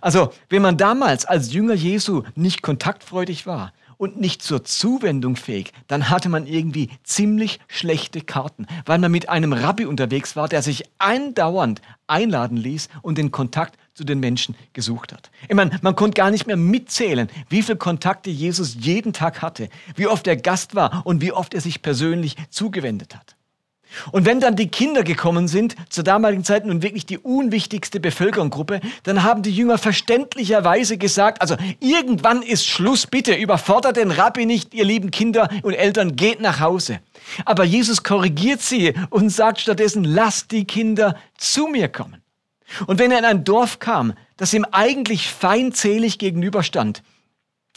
Also, 0.00 0.32
wenn 0.48 0.62
man 0.62 0.76
damals 0.76 1.24
als 1.24 1.52
Jünger 1.52 1.74
Jesu 1.74 2.22
nicht 2.34 2.62
kontaktfreudig 2.62 3.46
war 3.46 3.72
und 3.98 4.20
nicht 4.20 4.42
zur 4.42 4.64
Zuwendung 4.64 5.36
fähig, 5.36 5.72
dann 5.88 6.10
hatte 6.10 6.28
man 6.28 6.46
irgendwie 6.46 6.90
ziemlich 7.02 7.60
schlechte 7.68 8.20
Karten, 8.20 8.66
weil 8.84 8.98
man 8.98 9.10
mit 9.10 9.28
einem 9.28 9.52
Rabbi 9.52 9.86
unterwegs 9.86 10.36
war, 10.36 10.48
der 10.48 10.62
sich 10.62 10.84
andauernd 10.98 11.80
einladen 12.06 12.56
ließ 12.56 12.88
und 13.02 13.18
den 13.18 13.30
Kontakt 13.30 13.78
zu 13.94 14.04
den 14.04 14.20
Menschen 14.20 14.54
gesucht 14.74 15.12
hat. 15.12 15.30
Ich 15.48 15.54
meine, 15.54 15.78
man 15.82 15.96
konnte 15.96 16.16
gar 16.16 16.30
nicht 16.30 16.46
mehr 16.46 16.58
mitzählen, 16.58 17.28
wie 17.48 17.62
viele 17.62 17.78
Kontakte 17.78 18.30
Jesus 18.30 18.76
jeden 18.78 19.12
Tag 19.12 19.40
hatte, 19.40 19.70
wie 19.94 20.06
oft 20.06 20.26
er 20.26 20.36
Gast 20.36 20.74
war 20.74 21.02
und 21.06 21.22
wie 21.22 21.32
oft 21.32 21.54
er 21.54 21.62
sich 21.62 21.80
persönlich 21.80 22.36
zugewendet 22.50 23.16
hat. 23.16 23.35
Und 24.12 24.26
wenn 24.26 24.40
dann 24.40 24.56
die 24.56 24.68
Kinder 24.68 25.02
gekommen 25.02 25.48
sind, 25.48 25.76
zur 25.88 26.04
damaligen 26.04 26.44
Zeit 26.44 26.66
nun 26.66 26.82
wirklich 26.82 27.06
die 27.06 27.18
unwichtigste 27.18 28.00
Bevölkerungsgruppe, 28.00 28.80
dann 29.04 29.22
haben 29.22 29.42
die 29.42 29.50
Jünger 29.50 29.78
verständlicherweise 29.78 30.98
gesagt, 30.98 31.40
also 31.40 31.56
irgendwann 31.80 32.42
ist 32.42 32.66
Schluss, 32.66 33.06
bitte 33.06 33.34
überfordert 33.34 33.96
den 33.96 34.10
Rabbi 34.10 34.46
nicht, 34.46 34.74
ihr 34.74 34.84
lieben 34.84 35.10
Kinder 35.10 35.48
und 35.62 35.74
Eltern, 35.74 36.16
geht 36.16 36.40
nach 36.40 36.60
Hause. 36.60 37.00
Aber 37.44 37.64
Jesus 37.64 38.02
korrigiert 38.02 38.60
sie 38.60 38.94
und 39.10 39.30
sagt 39.30 39.60
stattdessen, 39.60 40.04
lasst 40.04 40.50
die 40.50 40.64
Kinder 40.64 41.16
zu 41.36 41.66
mir 41.66 41.88
kommen. 41.88 42.22
Und 42.86 42.98
wenn 42.98 43.12
er 43.12 43.20
in 43.20 43.24
ein 43.24 43.44
Dorf 43.44 43.78
kam, 43.78 44.14
das 44.36 44.52
ihm 44.52 44.66
eigentlich 44.70 45.28
feindselig 45.28 46.18
gegenüberstand, 46.18 47.02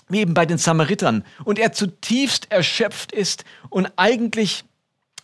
wie 0.09 0.19
eben 0.19 0.33
bei 0.33 0.45
den 0.45 0.57
Samaritern, 0.57 1.23
und 1.43 1.59
er 1.59 1.71
zutiefst 1.71 2.51
erschöpft 2.51 3.11
ist 3.11 3.45
und 3.69 3.91
eigentlich 3.95 4.65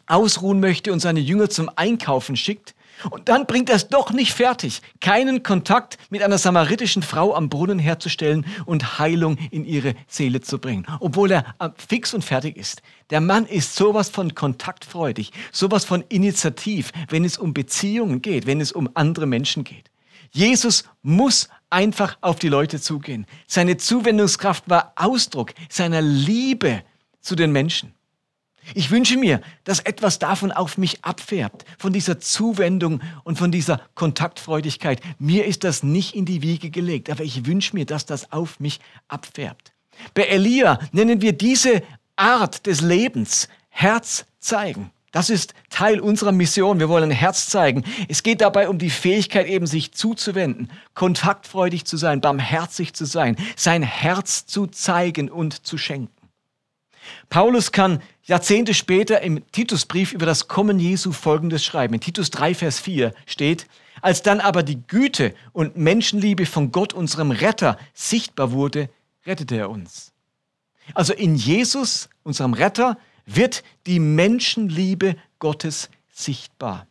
ausruhen 0.08 0.60
möchte 0.60 0.92
und 0.94 1.00
seine 1.00 1.20
Jünger 1.20 1.50
zum 1.50 1.70
Einkaufen 1.76 2.36
schickt. 2.36 2.76
Und 3.10 3.28
dann 3.30 3.46
bringt 3.46 3.70
er 3.70 3.76
es 3.76 3.90
doch 3.90 4.12
nicht 4.12 4.34
fertig, 4.34 4.82
keinen 5.02 5.44
Kontakt 5.44 5.98
mit 6.10 6.24
einer 6.24 6.38
samaritischen 6.38 7.04
Frau 7.04 7.36
am 7.36 7.50
Brunnen 7.50 7.78
herzustellen 7.78 8.46
und 8.66 9.00
Heilung 9.00 9.38
in 9.52 9.66
ihre 9.66 9.96
Seele 10.08 10.42
zu 10.42 10.60
bringen, 10.60 10.86
obwohl 11.00 11.32
er 11.32 11.56
äh, 11.60 11.70
fix 11.76 12.14
und 12.14 12.24
fertig 12.24 12.56
ist. 12.56 12.82
Der 13.10 13.22
Mann 13.22 13.46
ist 13.46 13.76
sowas 13.76 14.10
von 14.10 14.34
kontaktfreudig, 14.34 15.32
sowas 15.52 15.84
von 15.86 16.04
initiativ, 16.08 16.92
wenn 17.10 17.26
es 17.26 17.38
um 17.38 17.54
Beziehungen 17.54 18.22
geht, 18.22 18.48
wenn 18.48 18.62
es 18.62 18.72
um 18.72 18.90
andere 18.94 19.26
Menschen 19.26 19.64
geht. 19.64 19.92
Jesus 20.32 20.86
muss 21.02 21.50
einfach 21.70 22.18
auf 22.22 22.40
die 22.40 22.50
Leute 22.50 22.80
zugehen. 22.80 23.26
Seine 23.48 23.78
Zuwendungskraft 23.78 24.70
war 24.70 24.94
Ausdruck 24.96 25.54
seiner 25.70 26.02
Liebe 26.02 26.84
zu 27.22 27.36
den 27.36 27.52
Menschen. 27.52 27.95
Ich 28.74 28.90
wünsche 28.92 29.18
mir, 29.18 29.42
dass 29.64 29.80
etwas 29.80 30.20
davon 30.20 30.52
auf 30.52 30.78
mich 30.78 31.04
abfärbt, 31.04 31.66
von 31.78 31.94
dieser 31.94 32.20
Zuwendung 32.20 33.02
und 33.24 33.38
von 33.38 33.52
dieser 33.52 33.82
Kontaktfreudigkeit. 33.94 35.02
Mir 35.20 35.46
ist 35.46 35.64
das 35.64 35.84
nicht 35.84 36.16
in 36.16 36.26
die 36.26 36.42
Wiege 36.42 36.70
gelegt, 36.70 37.10
aber 37.10 37.24
ich 37.24 37.46
wünsche 37.46 37.76
mir, 37.76 37.86
dass 37.86 38.06
das 38.06 38.32
auf 38.32 38.60
mich 38.60 38.80
abfärbt. 39.08 39.74
Bei 40.14 40.24
Elia 40.24 40.80
nennen 40.92 41.22
wir 41.22 41.34
diese 41.34 41.84
Art 42.16 42.66
des 42.66 42.82
Lebens 42.82 43.48
Herz 43.70 44.26
zeigen. 44.40 44.92
Das 45.12 45.30
ist 45.30 45.54
Teil 45.70 46.02
unserer 46.02 46.34
Mission. 46.34 46.80
Wir 46.80 46.90
wollen 46.90 47.10
Herz 47.10 47.48
zeigen. 47.48 47.86
Es 48.10 48.22
geht 48.22 48.42
dabei 48.42 48.68
um 48.68 48.78
die 48.78 48.90
Fähigkeit, 48.90 49.48
eben 49.48 49.66
sich 49.66 49.94
zuzuwenden, 49.94 50.70
kontaktfreudig 50.94 51.86
zu 51.86 51.96
sein, 51.96 52.20
barmherzig 52.20 52.94
zu 52.94 53.06
sein, 53.06 53.38
sein 53.56 53.82
Herz 53.82 54.46
zu 54.46 54.68
zeigen 54.68 55.30
und 55.30 55.66
zu 55.66 55.78
schenken. 55.78 56.15
Paulus 57.30 57.72
kann 57.72 58.02
Jahrzehnte 58.24 58.74
später 58.74 59.22
im 59.22 59.46
Titusbrief 59.52 60.14
über 60.14 60.26
das 60.26 60.48
Kommen 60.48 60.80
Jesu 60.80 61.12
folgendes 61.12 61.64
schreiben. 61.64 61.94
In 61.94 62.02
Titus 62.02 62.32
3, 62.32 62.56
Vers 62.56 62.80
4 62.80 63.14
steht, 63.26 63.68
als 64.02 64.22
dann 64.22 64.40
aber 64.40 64.64
die 64.64 64.82
Güte 64.88 65.34
und 65.54 65.78
Menschenliebe 65.78 66.46
von 66.46 66.72
Gott, 66.72 66.94
unserem 66.94 67.32
Retter, 67.32 67.78
sichtbar 67.94 68.52
wurde, 68.52 68.90
rettete 69.26 69.56
er 69.56 69.70
uns. 69.70 70.12
Also 70.94 71.14
in 71.14 71.36
Jesus, 71.36 72.10
unserem 72.24 72.54
Retter, 72.54 72.98
wird 73.26 73.64
die 73.88 74.00
Menschenliebe 74.00 75.16
Gottes 75.40 75.90
sichtbar. 76.12 76.88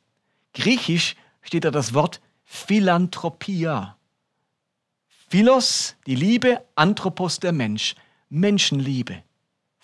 Griechisch 0.53 1.17
steht 1.43 1.65
da 1.65 1.71
das 1.71 1.95
Wort 1.95 2.21
Philanthropia. 2.45 3.97
Philos, 5.29 5.97
die 6.07 6.15
Liebe, 6.15 6.65
Anthropos, 6.75 7.41
der 7.41 7.53
Mensch, 7.53 7.95
Menschenliebe. 8.29 9.23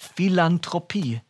Philanthropie. 0.01 1.21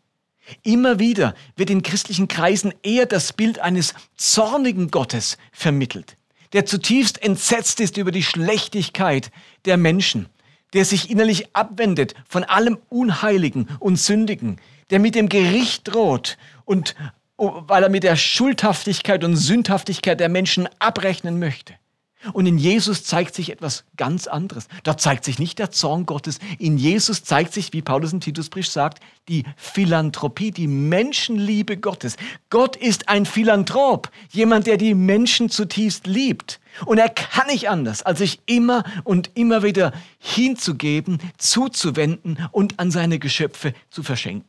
Immer 0.62 0.98
wieder 0.98 1.34
wird 1.56 1.70
in 1.70 1.82
christlichen 1.82 2.28
Kreisen 2.28 2.72
eher 2.82 3.06
das 3.06 3.32
Bild 3.32 3.58
eines 3.58 3.94
zornigen 4.16 4.90
Gottes 4.90 5.38
vermittelt, 5.52 6.16
der 6.52 6.66
zutiefst 6.66 7.22
entsetzt 7.22 7.80
ist 7.80 7.96
über 7.96 8.10
die 8.10 8.22
Schlechtigkeit 8.22 9.30
der 9.64 9.76
Menschen, 9.76 10.28
der 10.72 10.84
sich 10.84 11.10
innerlich 11.10 11.54
abwendet 11.54 12.14
von 12.28 12.44
allem 12.44 12.78
Unheiligen 12.88 13.68
und 13.80 13.96
Sündigen, 13.96 14.60
der 14.90 14.98
mit 14.98 15.14
dem 15.14 15.28
Gericht 15.28 15.88
droht 15.88 16.38
und 16.64 16.94
oh, 17.36 17.62
weil 17.66 17.82
er 17.82 17.90
mit 17.90 18.02
der 18.02 18.16
Schuldhaftigkeit 18.16 19.24
und 19.24 19.36
Sündhaftigkeit 19.36 20.20
der 20.20 20.28
Menschen 20.28 20.68
abrechnen 20.78 21.38
möchte. 21.38 21.74
Und 22.32 22.46
in 22.46 22.58
Jesus 22.58 23.04
zeigt 23.04 23.34
sich 23.34 23.50
etwas 23.50 23.84
ganz 23.96 24.26
anderes. 24.26 24.68
Da 24.82 24.96
zeigt 24.98 25.24
sich 25.24 25.38
nicht 25.38 25.58
der 25.58 25.70
Zorn 25.70 26.04
Gottes. 26.04 26.38
In 26.58 26.76
Jesus 26.76 27.24
zeigt 27.24 27.54
sich, 27.54 27.72
wie 27.72 27.80
Paulus 27.80 28.12
im 28.12 28.20
Titusbrief 28.20 28.66
sagt, 28.68 29.02
die 29.28 29.44
Philanthropie, 29.56 30.50
die 30.50 30.66
Menschenliebe 30.66 31.78
Gottes. 31.78 32.16
Gott 32.50 32.76
ist 32.76 33.08
ein 33.08 33.24
Philanthrop, 33.24 34.10
jemand, 34.30 34.66
der 34.66 34.76
die 34.76 34.94
Menschen 34.94 35.48
zutiefst 35.48 36.06
liebt. 36.06 36.60
Und 36.84 36.98
er 36.98 37.08
kann 37.08 37.46
nicht 37.46 37.70
anders, 37.70 38.02
als 38.02 38.18
sich 38.18 38.40
immer 38.44 38.84
und 39.04 39.30
immer 39.34 39.62
wieder 39.62 39.92
hinzugeben, 40.18 41.18
zuzuwenden 41.38 42.38
und 42.52 42.78
an 42.78 42.90
seine 42.90 43.18
Geschöpfe 43.18 43.72
zu 43.88 44.02
verschenken. 44.02 44.48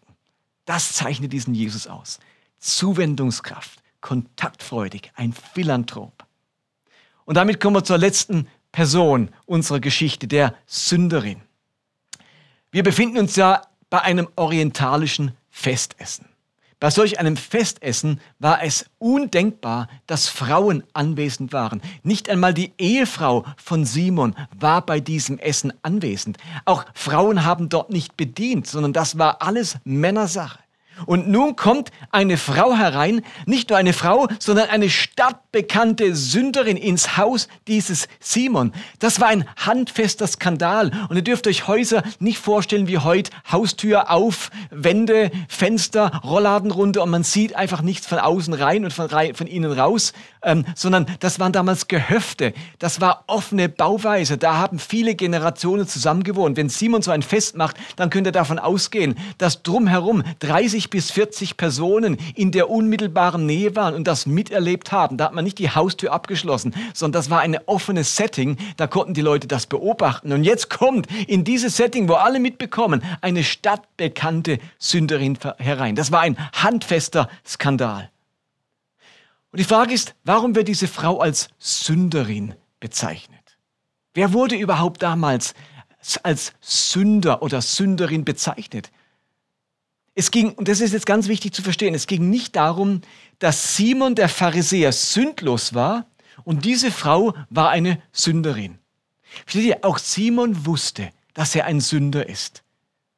Das 0.65 0.93
zeichnet 0.93 1.31
diesen 1.31 1.55
Jesus 1.55 1.87
aus. 1.87 2.19
Zuwendungskraft, 2.59 3.81
kontaktfreudig, 4.01 5.11
ein 5.15 5.33
Philanthrop. 5.33 6.25
Und 7.25 7.35
damit 7.35 7.59
kommen 7.59 7.75
wir 7.75 7.83
zur 7.83 7.97
letzten 7.97 8.47
Person 8.71 9.29
unserer 9.45 9.79
Geschichte, 9.79 10.27
der 10.27 10.55
Sünderin. 10.65 11.41
Wir 12.71 12.83
befinden 12.83 13.17
uns 13.17 13.35
ja 13.35 13.61
bei 13.89 14.01
einem 14.01 14.27
orientalischen 14.35 15.31
Festessen. 15.49 16.25
Bei 16.79 16.89
solch 16.89 17.19
einem 17.19 17.37
Festessen 17.37 18.19
war 18.39 18.63
es 18.63 18.89
undenkbar, 18.97 19.87
dass 20.07 20.27
Frauen 20.27 20.83
anwesend 20.93 21.53
waren. 21.53 21.79
Nicht 22.01 22.27
einmal 22.27 22.55
die 22.55 22.73
Ehefrau 22.79 23.45
von 23.55 23.85
Simon 23.85 24.35
war 24.59 24.83
bei 24.83 24.99
diesem 24.99 25.37
Essen 25.37 25.73
anwesend. 25.83 26.37
Auch 26.65 26.85
Frauen 26.95 27.45
haben 27.45 27.69
dort 27.69 27.91
nicht 27.91 28.17
bedient, 28.17 28.65
sondern 28.65 28.93
das 28.93 29.19
war 29.19 29.43
alles 29.43 29.77
Männersache. 29.83 30.57
Und 31.05 31.27
nun 31.29 31.55
kommt 31.55 31.91
eine 32.11 32.37
Frau 32.37 32.75
herein, 32.75 33.21
nicht 33.45 33.69
nur 33.69 33.77
eine 33.77 33.93
Frau, 33.93 34.27
sondern 34.39 34.69
eine 34.69 34.89
stadtbekannte 34.89 36.15
Sünderin 36.15 36.77
ins 36.77 37.17
Haus 37.17 37.47
dieses 37.67 38.07
Simon. 38.19 38.73
Das 38.99 39.19
war 39.19 39.27
ein 39.27 39.45
handfester 39.57 40.27
Skandal. 40.27 40.91
Und 41.09 41.15
ihr 41.15 41.23
dürft 41.23 41.47
euch 41.47 41.67
Häuser 41.67 42.03
nicht 42.19 42.39
vorstellen 42.39 42.87
wie 42.87 42.99
heute. 42.99 43.31
Haustür 43.51 44.11
auf, 44.11 44.51
Wände, 44.69 45.31
Fenster, 45.47 46.21
Rollladen 46.23 46.71
runter 46.71 47.03
und 47.03 47.09
man 47.09 47.23
sieht 47.23 47.55
einfach 47.55 47.81
nichts 47.81 48.07
von 48.07 48.19
außen 48.19 48.53
rein 48.53 48.83
und 48.83 48.93
von, 48.93 49.09
von 49.09 49.47
innen 49.47 49.71
raus, 49.71 50.13
ähm, 50.43 50.65
sondern 50.75 51.05
das 51.19 51.39
waren 51.39 51.51
damals 51.51 51.87
Gehöfte. 51.87 52.53
Das 52.79 53.01
war 53.01 53.23
offene 53.27 53.69
Bauweise. 53.69 54.37
Da 54.37 54.57
haben 54.57 54.79
viele 54.79 55.15
Generationen 55.15 55.87
zusammengewohnt. 55.87 56.57
Wenn 56.57 56.69
Simon 56.69 57.01
so 57.01 57.11
ein 57.11 57.21
Fest 57.21 57.57
macht, 57.57 57.77
dann 57.95 58.09
könnt 58.09 58.27
ihr 58.27 58.31
davon 58.31 58.59
ausgehen, 58.59 59.15
dass 59.37 59.63
drumherum 59.63 60.23
30 60.39 60.89
bis 60.91 61.09
40 61.09 61.57
Personen 61.57 62.17
in 62.35 62.51
der 62.51 62.69
unmittelbaren 62.69 63.47
Nähe 63.47 63.75
waren 63.75 63.95
und 63.95 64.05
das 64.05 64.27
miterlebt 64.27 64.91
haben. 64.91 65.17
Da 65.17 65.25
hat 65.25 65.33
man 65.33 65.43
nicht 65.43 65.57
die 65.57 65.71
Haustür 65.71 66.13
abgeschlossen, 66.13 66.75
sondern 66.93 67.19
das 67.19 67.31
war 67.31 67.39
ein 67.39 67.57
offenes 67.65 68.15
Setting. 68.15 68.57
Da 68.77 68.85
konnten 68.85 69.15
die 69.15 69.21
Leute 69.21 69.47
das 69.47 69.65
beobachten. 69.65 70.31
Und 70.31 70.43
jetzt 70.43 70.69
kommt 70.69 71.07
in 71.27 71.43
dieses 71.43 71.77
Setting, 71.77 72.07
wo 72.07 72.13
alle 72.13 72.39
mitbekommen, 72.39 73.03
eine 73.21 73.43
stadtbekannte 73.43 74.59
Sünderin 74.77 75.39
herein. 75.57 75.95
Das 75.95 76.11
war 76.11 76.19
ein 76.19 76.37
handfester 76.53 77.27
Skandal. 77.47 78.11
Und 79.51 79.59
die 79.59 79.65
Frage 79.65 79.93
ist, 79.93 80.13
warum 80.23 80.55
wird 80.55 80.67
diese 80.67 80.87
Frau 80.87 81.19
als 81.19 81.49
Sünderin 81.57 82.53
bezeichnet? 82.79 83.57
Wer 84.13 84.33
wurde 84.33 84.55
überhaupt 84.55 85.01
damals 85.01 85.53
als 86.23 86.53
Sünder 86.61 87.41
oder 87.41 87.61
Sünderin 87.61 88.25
bezeichnet? 88.25 88.91
Es 90.13 90.31
ging, 90.31 90.51
und 90.53 90.67
das 90.67 90.81
ist 90.81 90.93
jetzt 90.93 91.05
ganz 91.05 91.27
wichtig 91.27 91.53
zu 91.53 91.61
verstehen, 91.61 91.95
es 91.95 92.07
ging 92.07 92.29
nicht 92.29 92.55
darum, 92.55 93.01
dass 93.39 93.75
Simon 93.75 94.15
der 94.15 94.29
Pharisäer 94.29 94.91
sündlos 94.91 95.73
war 95.73 96.05
Und 96.43 96.65
diese 96.65 96.91
Frau 96.91 97.33
war 97.49 97.69
eine 97.69 98.01
Sünderin. 98.11 98.79
Versteht 99.45 99.65
ihr, 99.65 99.85
auch 99.85 99.97
Simon 99.97 100.65
wusste, 100.65 101.09
dass 101.33 101.55
er 101.55 101.65
ein 101.65 101.79
Sünder 101.79 102.27
ist. 102.27 102.63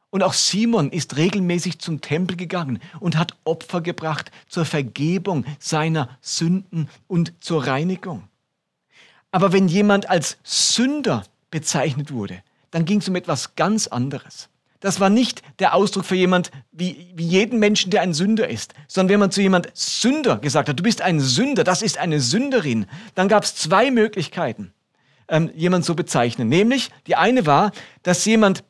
Und 0.09 0.21
auch 0.21 0.33
Simon 0.33 0.91
ist 0.91 1.17
regelmäßig 1.17 1.79
zum 1.79 2.01
Tempel 2.01 2.38
gegangen 2.38 2.79
und 3.00 3.17
hat 3.17 3.35
Opfer 3.45 3.81
gebracht 3.81 4.31
zur 4.47 4.65
Vergebung 4.65 5.45
seiner 5.57 6.17
Sünden 6.21 6.88
und 7.07 7.33
zur 7.39 7.65
Reinigung. 7.65 8.27
Aber 9.31 9.51
wenn 9.53 9.67
jemand 9.67 10.09
als 10.09 10.38
Sünder 10.43 11.23
bezeichnet 11.50 12.12
wurde, 12.12 12.43
dann 12.69 12.85
ging 12.85 13.00
es 13.00 13.09
um 13.09 13.15
etwas 13.15 13.55
ganz 13.55 13.88
anderes. 13.88 14.50
Das 14.83 14.99
war 14.99 15.09
nicht 15.09 15.41
der 15.59 15.75
Ausdruck 15.75 16.03
für 16.03 16.17
jemand 16.17 16.51
wie, 16.73 17.13
wie 17.15 17.25
jeden 17.25 17.57
Menschen, 17.57 17.89
der 17.89 18.01
ein 18.01 18.13
Sünder 18.13 18.49
ist, 18.49 18.73
sondern 18.89 19.13
wenn 19.13 19.19
man 19.21 19.31
zu 19.31 19.41
jemand 19.41 19.69
Sünder 19.73 20.39
gesagt 20.39 20.67
hat, 20.67 20.77
du 20.77 20.83
bist 20.83 21.01
ein 21.01 21.21
Sünder, 21.21 21.63
das 21.63 21.81
ist 21.81 21.97
eine 21.97 22.19
Sünderin, 22.19 22.85
dann 23.15 23.29
gab 23.29 23.45
es 23.45 23.55
zwei 23.55 23.91
Möglichkeiten, 23.91 24.73
ähm, 25.29 25.49
jemand 25.55 25.85
so 25.85 25.95
bezeichnen. 25.95 26.49
Nämlich, 26.49 26.89
die 27.07 27.15
eine 27.15 27.45
war, 27.45 27.71
dass 28.03 28.25
jemand 28.25 28.65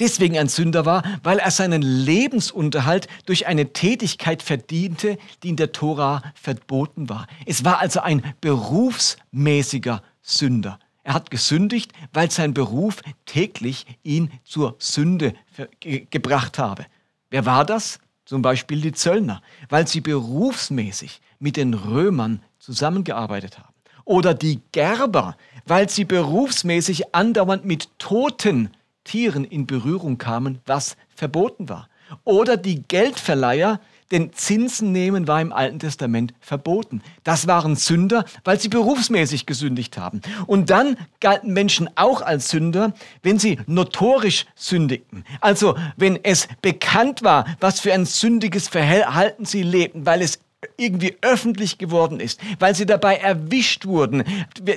deswegen 0.00 0.36
ein 0.36 0.48
Sünder 0.48 0.84
war, 0.84 1.04
weil 1.22 1.38
er 1.38 1.52
seinen 1.52 1.82
Lebensunterhalt 1.82 3.06
durch 3.26 3.46
eine 3.46 3.72
Tätigkeit 3.72 4.42
verdiente, 4.42 5.18
die 5.44 5.50
in 5.50 5.56
der 5.56 5.70
Tora 5.70 6.20
verboten 6.34 7.08
war. 7.08 7.28
Es 7.46 7.64
war 7.64 7.78
also 7.78 8.00
ein 8.00 8.24
berufsmäßiger 8.40 10.02
Sünder. 10.20 10.80
Er 11.08 11.14
hat 11.14 11.30
gesündigt, 11.30 11.92
weil 12.12 12.30
sein 12.30 12.52
Beruf 12.52 12.96
täglich 13.24 13.86
ihn 14.02 14.30
zur 14.44 14.76
Sünde 14.78 15.32
ge 15.80 16.06
gebracht 16.10 16.58
habe. 16.58 16.84
Wer 17.30 17.46
war 17.46 17.64
das? 17.64 17.98
Zum 18.26 18.42
Beispiel 18.42 18.82
die 18.82 18.92
Zöllner, 18.92 19.40
weil 19.70 19.88
sie 19.88 20.02
berufsmäßig 20.02 21.22
mit 21.38 21.56
den 21.56 21.72
Römern 21.72 22.42
zusammengearbeitet 22.58 23.58
haben. 23.58 23.72
Oder 24.04 24.34
die 24.34 24.60
Gerber, 24.72 25.38
weil 25.64 25.88
sie 25.88 26.04
berufsmäßig 26.04 27.14
andauernd 27.14 27.64
mit 27.64 27.88
toten 27.98 28.68
Tieren 29.02 29.44
in 29.44 29.66
Berührung 29.66 30.18
kamen, 30.18 30.58
was 30.66 30.98
verboten 31.08 31.70
war. 31.70 31.88
Oder 32.24 32.58
die 32.58 32.82
Geldverleiher, 32.82 33.80
denn 34.10 34.32
Zinsen 34.32 34.92
nehmen 34.92 35.28
war 35.28 35.40
im 35.40 35.52
Alten 35.52 35.78
Testament 35.78 36.34
verboten. 36.40 37.02
Das 37.24 37.46
waren 37.46 37.76
Sünder, 37.76 38.24
weil 38.44 38.58
sie 38.58 38.68
berufsmäßig 38.68 39.46
gesündigt 39.46 39.98
haben. 39.98 40.20
Und 40.46 40.70
dann 40.70 40.96
galten 41.20 41.52
Menschen 41.52 41.90
auch 41.96 42.22
als 42.22 42.48
Sünder, 42.48 42.92
wenn 43.22 43.38
sie 43.38 43.58
notorisch 43.66 44.46
sündigten. 44.54 45.24
Also 45.40 45.76
wenn 45.96 46.22
es 46.24 46.48
bekannt 46.62 47.22
war, 47.22 47.44
was 47.60 47.80
für 47.80 47.92
ein 47.92 48.06
sündiges 48.06 48.68
Verhalten 48.68 49.44
sie 49.44 49.62
lebten, 49.62 50.06
weil 50.06 50.22
es 50.22 50.40
irgendwie 50.76 51.16
öffentlich 51.20 51.78
geworden 51.78 52.18
ist, 52.18 52.40
weil 52.58 52.74
sie 52.74 52.84
dabei 52.84 53.16
erwischt 53.16 53.86
wurden, 53.86 54.24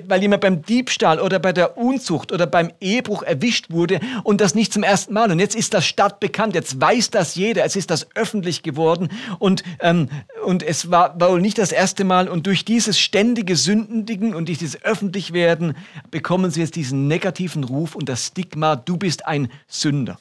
weil 0.08 0.22
jemand 0.22 0.42
beim 0.42 0.62
Diebstahl 0.62 1.20
oder 1.20 1.40
bei 1.40 1.54
der 1.54 1.76
Unzucht 1.76 2.32
oder 2.32 2.46
beim 2.46 2.72
Ehebruch 2.80 3.24
erwischt 3.24 3.72
wurde 3.72 4.00
und 4.24 4.42
das 4.42 4.54
nicht 4.54 4.74
zum 4.74 4.84
ersten 4.84 5.14
Mal. 5.14 5.32
Und 5.32 5.40
jetzt 5.40 5.56
ist 5.56 5.74
das 5.74 5.86
stadtbekannt, 5.86 6.54
jetzt 6.54 6.80
weiß 6.80 7.10
das 7.10 7.34
jeder, 7.34 7.66
es 7.66 7.76
ist 7.76 7.90
das 7.90 8.08
öffentlich 8.16 8.62
geworden 8.62 9.10
und, 9.40 9.64
ähm, 9.80 10.10
und 10.46 10.62
es 10.62 10.92
war, 10.92 11.20
war 11.20 11.32
wohl 11.32 11.42
nicht 11.42 11.58
das 11.58 11.72
erste 11.72 12.04
Mal. 12.04 12.30
Und 12.30 12.46
durch 12.46 12.64
dieses 12.64 13.00
ständige 13.00 13.56
Sündendigen 13.56 14.36
und 14.36 14.50
dieses 14.50 14.84
Öffentlichwerden 14.84 15.76
bekommen 16.12 16.52
sie 16.52 16.62
jetzt 16.62 16.76
diesen 16.76 17.08
negativen 17.08 17.64
Ruf 17.64 17.96
und 17.96 18.08
das 18.08 18.28
Stigma, 18.28 18.76
du 18.76 18.98
bist 18.98 19.26
ein 19.26 19.52
Sünder. 19.68 20.20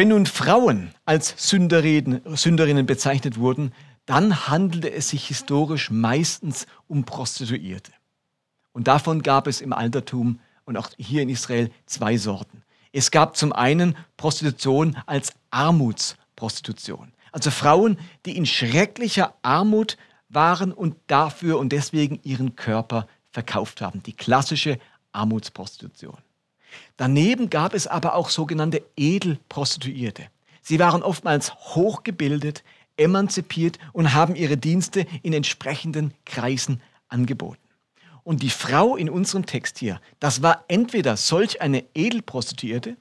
Wenn 0.00 0.08
nun 0.08 0.24
Frauen 0.24 0.94
als 1.04 1.34
Sünderinnen 1.36 2.86
bezeichnet 2.86 3.36
wurden, 3.38 3.74
dann 4.06 4.48
handelte 4.48 4.90
es 4.90 5.10
sich 5.10 5.26
historisch 5.26 5.90
meistens 5.90 6.66
um 6.86 7.04
Prostituierte. 7.04 7.92
Und 8.72 8.88
davon 8.88 9.20
gab 9.20 9.46
es 9.46 9.60
im 9.60 9.74
Altertum 9.74 10.40
und 10.64 10.78
auch 10.78 10.88
hier 10.96 11.20
in 11.20 11.28
Israel 11.28 11.70
zwei 11.84 12.16
Sorten. 12.16 12.62
Es 12.92 13.10
gab 13.10 13.36
zum 13.36 13.52
einen 13.52 13.94
Prostitution 14.16 14.96
als 15.04 15.34
Armutsprostitution. 15.50 17.12
Also 17.30 17.50
Frauen, 17.50 17.98
die 18.24 18.38
in 18.38 18.46
schrecklicher 18.46 19.34
Armut 19.42 19.98
waren 20.30 20.72
und 20.72 20.96
dafür 21.08 21.58
und 21.58 21.72
deswegen 21.72 22.20
ihren 22.22 22.56
Körper 22.56 23.06
verkauft 23.32 23.82
haben. 23.82 24.02
Die 24.04 24.14
klassische 24.14 24.78
Armutsprostitution. 25.12 26.16
Daneben 26.96 27.50
gab 27.50 27.74
es 27.74 27.86
aber 27.86 28.14
auch 28.14 28.28
sogenannte 28.28 28.82
Edelprostituierte. 28.96 30.26
Sie 30.62 30.78
waren 30.78 31.02
oftmals 31.02 31.54
hochgebildet, 31.54 32.62
emanzipiert 32.96 33.78
und 33.92 34.12
haben 34.14 34.36
ihre 34.36 34.56
Dienste 34.56 35.06
in 35.22 35.32
entsprechenden 35.32 36.12
Kreisen 36.24 36.80
angeboten. 37.08 37.58
Und 38.22 38.42
die 38.42 38.50
Frau 38.50 38.96
in 38.96 39.08
unserem 39.08 39.46
Text 39.46 39.78
hier, 39.78 40.00
das 40.18 40.42
war 40.42 40.64
entweder 40.68 41.16
solch 41.16 41.62
eine 41.62 41.84
Edelprostituierte 41.94 42.96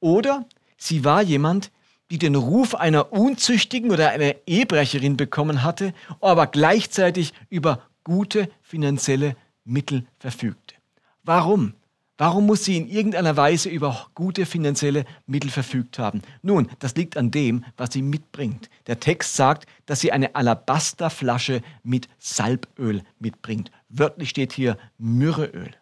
oder 0.00 0.46
sie 0.76 1.04
war 1.04 1.22
jemand, 1.22 1.70
die 2.10 2.18
den 2.18 2.36
Ruf 2.36 2.74
einer 2.74 3.12
Unzüchtigen 3.12 3.90
oder 3.90 4.10
einer 4.10 4.34
Ehebrecherin 4.46 5.16
bekommen 5.16 5.64
hatte, 5.64 5.92
aber 6.20 6.46
gleichzeitig 6.46 7.34
über 7.50 7.82
gute 8.04 8.48
finanzielle 8.62 9.36
Mittel 9.64 10.06
verfügte. 10.18 10.76
Warum? 11.24 11.74
Warum 12.18 12.46
muss 12.46 12.64
sie 12.64 12.78
in 12.78 12.88
irgendeiner 12.88 13.36
Weise 13.36 13.68
über 13.68 14.06
gute 14.14 14.46
finanzielle 14.46 15.04
Mittel 15.26 15.50
verfügt 15.50 15.98
haben? 15.98 16.22
Nun, 16.40 16.70
das 16.78 16.94
liegt 16.94 17.18
an 17.18 17.30
dem, 17.30 17.64
was 17.76 17.92
sie 17.92 18.00
mitbringt. 18.00 18.70
Der 18.86 19.00
Text 19.00 19.36
sagt, 19.36 19.66
dass 19.84 20.00
sie 20.00 20.12
eine 20.12 20.34
Alabasterflasche 20.34 21.60
mit 21.82 22.08
Salböl 22.18 23.02
mitbringt. 23.18 23.70
Wörtlich 23.90 24.30
steht 24.30 24.54
hier 24.54 24.78
Myrrheöl. 24.96 25.72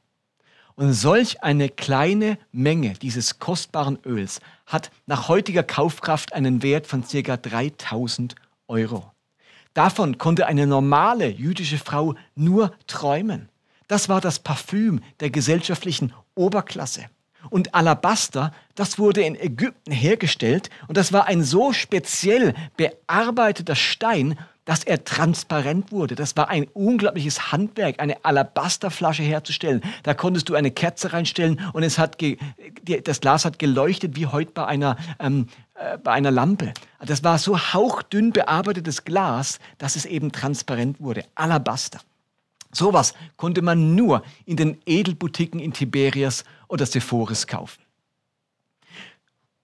Und 0.74 0.92
solch 0.92 1.44
eine 1.44 1.68
kleine 1.68 2.36
Menge 2.50 2.94
dieses 2.94 3.38
kostbaren 3.38 3.98
Öls 4.04 4.40
hat 4.66 4.90
nach 5.06 5.28
heutiger 5.28 5.62
Kaufkraft 5.62 6.32
einen 6.32 6.64
Wert 6.64 6.88
von 6.88 7.04
ca. 7.06 7.36
3000 7.36 8.34
Euro. 8.66 9.12
Davon 9.72 10.18
konnte 10.18 10.46
eine 10.46 10.66
normale 10.66 11.28
jüdische 11.28 11.78
Frau 11.78 12.16
nur 12.34 12.72
träumen. 12.88 13.48
Das 13.88 14.08
war 14.08 14.20
das 14.20 14.38
Parfüm 14.38 15.00
der 15.20 15.30
gesellschaftlichen 15.30 16.12
Oberklasse. 16.34 17.06
Und 17.50 17.74
Alabaster, 17.74 18.52
das 18.74 18.98
wurde 18.98 19.22
in 19.22 19.38
Ägypten 19.38 19.92
hergestellt 19.92 20.70
und 20.88 20.96
das 20.96 21.12
war 21.12 21.26
ein 21.26 21.42
so 21.42 21.72
speziell 21.72 22.54
bearbeiteter 22.76 23.76
Stein, 23.76 24.38
dass 24.64 24.82
er 24.82 25.04
transparent 25.04 25.92
wurde. 25.92 26.14
Das 26.14 26.36
war 26.36 26.48
ein 26.48 26.66
unglaubliches 26.72 27.52
Handwerk, 27.52 28.00
eine 28.00 28.24
Alabasterflasche 28.24 29.22
herzustellen. 29.22 29.82
Da 30.04 30.14
konntest 30.14 30.48
du 30.48 30.54
eine 30.54 30.70
Kerze 30.70 31.12
reinstellen 31.12 31.60
und 31.74 31.82
es 31.82 31.98
hat 31.98 32.16
das 32.84 33.20
Glas 33.20 33.44
hat 33.44 33.58
geleuchtet 33.58 34.16
wie 34.16 34.26
heute 34.26 34.52
bei 34.52 34.66
einer, 34.66 34.96
ähm, 35.18 35.48
äh, 35.74 35.98
bei 35.98 36.12
einer 36.12 36.30
Lampe. 36.30 36.72
Das 37.04 37.22
war 37.22 37.38
so 37.38 37.58
hauchdünn 37.58 38.32
bearbeitetes 38.32 39.04
Glas, 39.04 39.58
dass 39.76 39.96
es 39.96 40.06
eben 40.06 40.32
transparent 40.32 41.00
wurde. 41.00 41.24
Alabaster. 41.34 42.00
Sowas 42.74 43.14
konnte 43.36 43.62
man 43.62 43.94
nur 43.94 44.22
in 44.44 44.56
den 44.56 44.78
Edelboutiquen 44.84 45.60
in 45.60 45.72
Tiberias 45.72 46.44
oder 46.68 46.86
Sephoris 46.86 47.46
kaufen. 47.46 47.82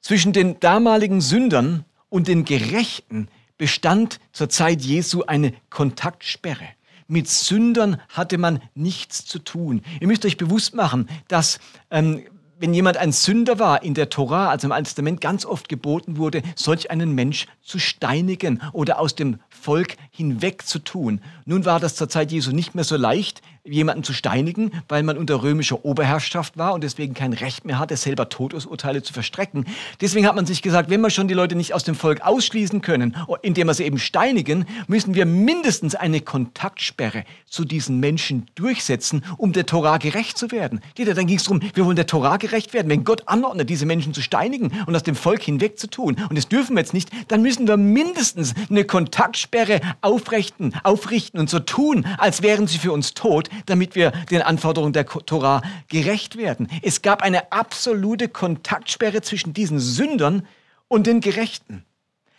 Zwischen 0.01 0.33
den 0.33 0.59
damaligen 0.61 1.21
Sündern 1.21 1.85
und 2.09 2.29
den 2.29 2.45
Gerechten 2.45 3.29
bestand 3.59 4.21
zur 4.33 4.49
Zeit 4.49 4.81
Jesu 4.81 5.23
eine 5.23 5.53
Kontaktsperre. 5.69 6.67
Mit 7.07 7.29
Sündern 7.29 8.01
hatte 8.09 8.39
man 8.39 8.63
nichts 8.75 9.27
zu 9.27 9.41
tun. 9.41 9.83
Ihr 10.01 10.07
müsst 10.07 10.25
euch 10.25 10.37
bewusst 10.37 10.75
machen, 10.75 11.09
dass 11.29 11.59
ähm, 11.91 12.23
wenn 12.61 12.75
jemand 12.75 12.99
ein 12.99 13.11
Sünder 13.11 13.59
war, 13.59 13.83
in 13.83 13.95
der 13.95 14.11
Tora, 14.11 14.51
also 14.51 14.67
im 14.67 14.73
Alten 14.73 14.85
Testament, 14.85 15.21
ganz 15.21 15.47
oft 15.47 15.69
geboten 15.69 16.19
wurde, 16.19 16.43
solch 16.55 16.91
einen 16.91 17.15
Mensch 17.15 17.47
zu 17.63 17.79
steinigen 17.79 18.61
oder 18.73 19.01
aus 19.01 19.15
dem 19.15 19.41
Volk 19.61 19.97
hinweg 20.11 20.67
zu 20.67 20.79
tun. 20.79 21.21
Nun 21.45 21.65
war 21.65 21.81
das 21.81 21.95
zur 21.95 22.09
Zeit 22.09 22.33
Jesu 22.33 22.53
nicht 22.53 22.75
mehr 22.75 22.85
so 22.85 22.97
leicht, 22.97 23.43
jemanden 23.65 24.05
zu 24.05 24.13
steinigen, 24.13 24.73
weil 24.89 25.03
man 25.03 25.19
unter 25.19 25.43
römischer 25.43 25.85
Oberherrschaft 25.85 26.57
war 26.57 26.73
und 26.75 26.83
deswegen 26.83 27.15
kein 27.15 27.33
Recht 27.33 27.65
mehr 27.65 27.79
hatte, 27.79 27.97
selber 27.97 28.29
Todesurteile 28.29 29.03
zu 29.03 29.13
verstrecken. 29.13 29.67
Deswegen 30.01 30.27
hat 30.27 30.35
man 30.35 30.47
sich 30.47 30.63
gesagt, 30.63 30.89
wenn 30.89 31.01
wir 31.01 31.11
schon 31.11 31.29
die 31.29 31.35
Leute 31.35 31.55
nicht 31.55 31.75
aus 31.75 31.85
dem 31.85 31.95
Volk 31.95 32.23
ausschließen 32.23 32.81
können, 32.81 33.17
indem 33.43 33.67
wir 33.67 33.75
sie 33.75 33.85
eben 33.85 33.99
steinigen, 33.99 34.67
müssen 34.87 35.15
wir 35.15 35.27
mindestens 35.27 35.95
eine 35.95 36.21
Kontaktsperre 36.21 37.25
zu 37.47 37.65
diesen 37.65 38.01
Menschen 38.01 38.47
durchsetzen, 38.55 39.25
um 39.37 39.53
der 39.53 39.67
Torah 39.67 39.99
gerecht 39.99 40.39
zu 40.39 40.51
werden. 40.51 40.81
Dann 40.97 41.27
ging 41.27 41.37
es 41.37 41.45
darum, 41.45 41.61
wir 41.75 41.85
wollen 41.85 41.97
der 41.97 42.07
Torah 42.07 42.39
gerecht 42.39 42.73
werden. 42.73 42.89
Wenn 42.89 43.05
Gott 43.05 43.25
anordnet, 43.27 43.69
diese 43.69 43.85
Menschen 43.85 44.15
zu 44.15 44.23
steinigen 44.23 44.73
und 44.87 44.97
aus 44.97 45.03
dem 45.03 45.15
Volk 45.15 45.43
hinweg 45.43 45.79
zu 45.79 45.89
tun, 45.89 46.17
und 46.29 46.37
das 46.37 46.49
dürfen 46.49 46.77
wir 46.77 46.81
jetzt 46.81 46.95
nicht, 46.95 47.11
dann 47.29 47.43
müssen 47.43 47.69
wir 47.69 47.77
mindestens 47.77 48.55
eine 48.71 48.85
Kontaktsperre 48.85 49.81
aufrichten, 50.01 50.75
aufrichten 50.83 51.39
und 51.39 51.51
so 51.51 51.59
tun, 51.59 52.07
als 52.17 52.43
wären 52.43 52.67
sie 52.67 52.79
für 52.79 52.93
uns 52.93 53.13
tot, 53.13 53.50
damit 53.67 53.95
wir 53.95 54.11
den 54.31 54.43
Anforderungen 54.43 54.93
der 54.93 55.07
Tora 55.07 55.63
gerecht 55.89 56.37
werden. 56.37 56.69
Es 56.83 57.03
gab 57.03 57.23
eine 57.23 57.53
absolute 57.53 58.29
Kontaktsperre 58.29 59.23
zwischen 59.23 59.53
diesen 59.53 59.79
Sündern 59.79 60.47
und 60.89 61.07
den 61.07 61.21
Gerechten. 61.21 61.85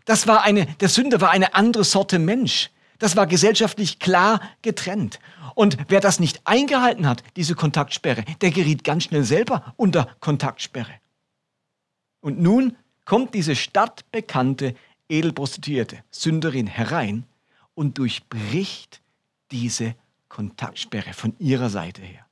Das 0.05 0.27
war 0.27 0.43
eine, 0.43 0.65
der 0.65 0.89
Sünder 0.89 1.21
war 1.21 1.29
eine 1.31 1.53
andere 1.53 1.83
Sorte 1.83 2.19
Mensch. 2.19 2.69
Das 2.99 3.15
war 3.15 3.27
gesellschaftlich 3.27 3.99
klar 3.99 4.41
getrennt. 4.61 5.19
Und 5.55 5.77
wer 5.87 5.99
das 5.99 6.19
nicht 6.19 6.41
eingehalten 6.45 7.07
hat, 7.07 7.23
diese 7.35 7.55
Kontaktsperre, 7.55 8.23
der 8.41 8.51
geriet 8.51 8.83
ganz 8.83 9.05
schnell 9.05 9.23
selber 9.23 9.73
unter 9.75 10.07
Kontaktsperre. 10.19 10.93
Und 12.21 12.39
nun 12.39 12.75
kommt 13.05 13.33
diese 13.33 13.55
stadtbekannte 13.55 14.75
Edelprostituierte, 15.09 16.03
Sünderin, 16.11 16.67
herein 16.67 17.25
und 17.73 17.97
durchbricht 17.97 19.01
diese 19.51 19.95
Kontaktsperre 20.31 21.13
von 21.13 21.35
ihrer 21.39 21.69
Seite 21.69 22.01
her. 22.01 22.25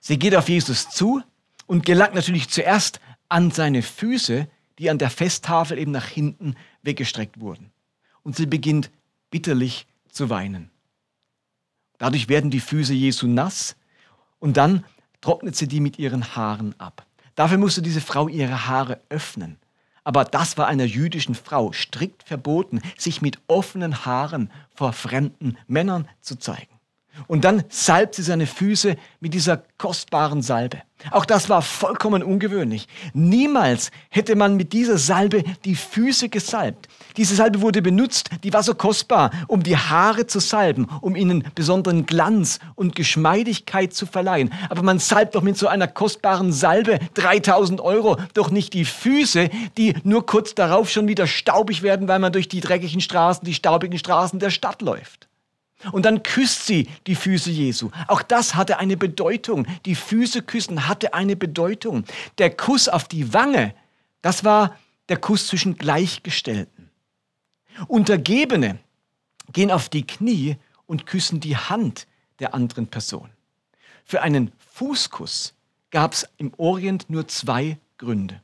Sie 0.00 0.18
geht 0.18 0.34
auf 0.34 0.48
Jesus 0.48 0.90
zu 0.90 1.22
und 1.66 1.86
gelangt 1.86 2.14
natürlich 2.14 2.48
zuerst 2.48 3.00
an 3.28 3.52
seine 3.52 3.82
Füße, 3.82 4.48
die 4.80 4.90
an 4.90 4.98
der 4.98 5.10
Festtafel 5.10 5.78
eben 5.78 5.92
nach 5.92 6.06
hinten 6.06 6.56
weggestreckt 6.82 7.40
wurden. 7.40 7.70
Und 8.24 8.36
sie 8.36 8.46
beginnt 8.46 8.90
bitterlich 9.30 9.86
zu 10.10 10.28
weinen. 10.28 10.70
Dadurch 11.98 12.28
werden 12.28 12.50
die 12.50 12.60
Füße 12.60 12.92
Jesu 12.92 13.28
nass 13.28 13.76
und 14.40 14.56
dann 14.56 14.84
trocknet 15.20 15.54
sie 15.54 15.68
die 15.68 15.80
mit 15.80 15.98
ihren 16.00 16.34
Haaren 16.34 16.78
ab. 16.78 17.06
Dafür 17.36 17.58
musste 17.58 17.80
diese 17.80 18.00
Frau 18.00 18.28
ihre 18.28 18.66
Haare 18.66 19.00
öffnen. 19.08 19.56
Aber 20.02 20.24
das 20.24 20.58
war 20.58 20.66
einer 20.66 20.84
jüdischen 20.84 21.34
Frau 21.34 21.72
strikt 21.72 22.24
verboten, 22.24 22.80
sich 22.98 23.22
mit 23.22 23.38
offenen 23.46 24.04
Haaren 24.04 24.50
vor 24.74 24.92
fremden 24.92 25.56
Männern 25.68 26.08
zu 26.20 26.36
zeigen. 26.36 26.75
Und 27.26 27.44
dann 27.44 27.64
salbt 27.68 28.14
sie 28.14 28.22
seine 28.22 28.46
Füße 28.46 28.96
mit 29.20 29.34
dieser 29.34 29.62
kostbaren 29.78 30.42
Salbe. 30.42 30.82
Auch 31.10 31.26
das 31.26 31.50
war 31.50 31.60
vollkommen 31.60 32.22
ungewöhnlich. 32.22 32.88
Niemals 33.12 33.90
hätte 34.08 34.34
man 34.34 34.56
mit 34.56 34.72
dieser 34.72 34.96
Salbe 34.96 35.44
die 35.64 35.76
Füße 35.76 36.30
gesalbt. 36.30 36.88
Diese 37.16 37.34
Salbe 37.34 37.60
wurde 37.60 37.82
benutzt, 37.82 38.30
die 38.42 38.52
war 38.52 38.62
so 38.62 38.74
kostbar, 38.74 39.30
um 39.46 39.62
die 39.62 39.76
Haare 39.76 40.26
zu 40.26 40.40
salben, 40.40 40.88
um 41.02 41.14
ihnen 41.14 41.44
besonderen 41.54 42.06
Glanz 42.06 42.60
und 42.74 42.96
Geschmeidigkeit 42.96 43.92
zu 43.92 44.06
verleihen. 44.06 44.52
Aber 44.70 44.82
man 44.82 44.98
salbt 44.98 45.34
doch 45.34 45.42
mit 45.42 45.58
so 45.58 45.68
einer 45.68 45.86
kostbaren 45.86 46.52
Salbe 46.52 46.98
3000 47.14 47.80
Euro 47.80 48.16
doch 48.32 48.50
nicht 48.50 48.72
die 48.72 48.86
Füße, 48.86 49.50
die 49.76 49.94
nur 50.02 50.24
kurz 50.24 50.54
darauf 50.54 50.88
schon 50.90 51.08
wieder 51.08 51.26
staubig 51.26 51.82
werden, 51.82 52.08
weil 52.08 52.18
man 52.18 52.32
durch 52.32 52.48
die 52.48 52.60
dreckigen 52.60 53.02
Straßen, 53.02 53.44
die 53.44 53.54
staubigen 53.54 53.98
Straßen 53.98 54.38
der 54.38 54.50
Stadt 54.50 54.80
läuft. 54.80 55.28
Und 55.92 56.04
dann 56.04 56.22
küsst 56.22 56.66
sie 56.66 56.88
die 57.06 57.14
Füße 57.14 57.50
Jesu. 57.50 57.90
Auch 58.08 58.22
das 58.22 58.54
hatte 58.54 58.78
eine 58.78 58.96
Bedeutung. 58.96 59.66
Die 59.84 59.94
Füße 59.94 60.42
küssen 60.42 60.88
hatte 60.88 61.14
eine 61.14 61.36
Bedeutung. 61.36 62.04
Der 62.38 62.50
Kuss 62.50 62.88
auf 62.88 63.08
die 63.08 63.32
Wange, 63.34 63.74
das 64.22 64.42
war 64.42 64.76
der 65.08 65.18
Kuss 65.18 65.46
zwischen 65.48 65.76
Gleichgestellten. 65.76 66.90
Untergebene 67.88 68.78
gehen 69.52 69.70
auf 69.70 69.88
die 69.88 70.06
Knie 70.06 70.56
und 70.86 71.06
küssen 71.06 71.40
die 71.40 71.56
Hand 71.56 72.06
der 72.40 72.54
anderen 72.54 72.88
Person. 72.88 73.30
Für 74.04 74.22
einen 74.22 74.52
Fußkuss 74.74 75.54
gab 75.90 76.12
es 76.12 76.28
im 76.38 76.52
Orient 76.56 77.10
nur 77.10 77.28
zwei 77.28 77.78
Gründe. 77.98 78.42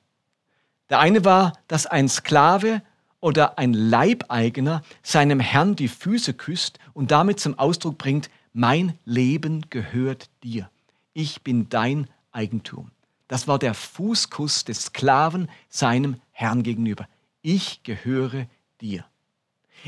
Der 0.90 0.98
eine 0.98 1.24
war, 1.24 1.54
dass 1.68 1.86
ein 1.86 2.08
Sklave 2.08 2.82
oder 3.22 3.58
ein 3.58 3.72
Leibeigener 3.72 4.82
seinem 5.02 5.40
Herrn 5.40 5.76
die 5.76 5.88
Füße 5.88 6.34
küsst 6.34 6.78
und 6.92 7.10
damit 7.10 7.40
zum 7.40 7.58
Ausdruck 7.58 7.96
bringt, 7.96 8.28
mein 8.52 8.98
Leben 9.06 9.64
gehört 9.70 10.28
dir. 10.42 10.68
Ich 11.14 11.42
bin 11.42 11.70
dein 11.70 12.08
Eigentum. 12.32 12.90
Das 13.28 13.48
war 13.48 13.58
der 13.58 13.72
Fußkuss 13.72 14.64
des 14.64 14.86
Sklaven 14.86 15.48
seinem 15.70 16.16
Herrn 16.32 16.62
gegenüber. 16.62 17.08
Ich 17.40 17.82
gehöre 17.84 18.46
dir. 18.80 19.06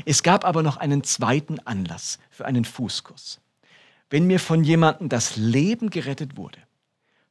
Es 0.05 0.23
gab 0.23 0.45
aber 0.45 0.63
noch 0.63 0.77
einen 0.77 1.03
zweiten 1.03 1.59
Anlass 1.59 2.19
für 2.31 2.45
einen 2.45 2.65
Fußkuss. 2.65 3.41
Wenn 4.09 4.27
mir 4.27 4.39
von 4.39 4.63
jemandem 4.63 5.09
das 5.09 5.35
Leben 5.35 5.89
gerettet 5.89 6.37
wurde, 6.37 6.59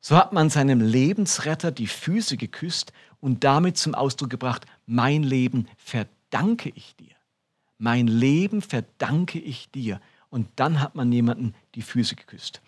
so 0.01 0.17
hat 0.17 0.35
man 0.35 0.51
seinem 0.51 0.83
Lebensretter 0.83 1.73
die 1.73 1.87
Füße 1.87 2.37
geküsst 2.37 2.93
und 3.21 3.43
damit 3.43 3.79
zum 3.79 3.95
Ausdruck 3.95 4.29
gebracht, 4.29 4.67
mein 4.87 5.23
Leben 5.23 5.69
verdanke 5.77 6.71
ich 6.75 6.97
dir. 6.97 7.15
Mein 7.79 8.07
Leben 8.07 8.63
verdanke 8.63 9.39
ich 9.39 9.71
dir. 9.71 10.01
Und 10.31 10.49
dann 10.57 10.81
hat 10.81 10.95
man 10.95 11.13
jemanden 11.13 11.55
die 11.75 11.83
Füße 11.83 12.17
geküsst. 12.17 12.61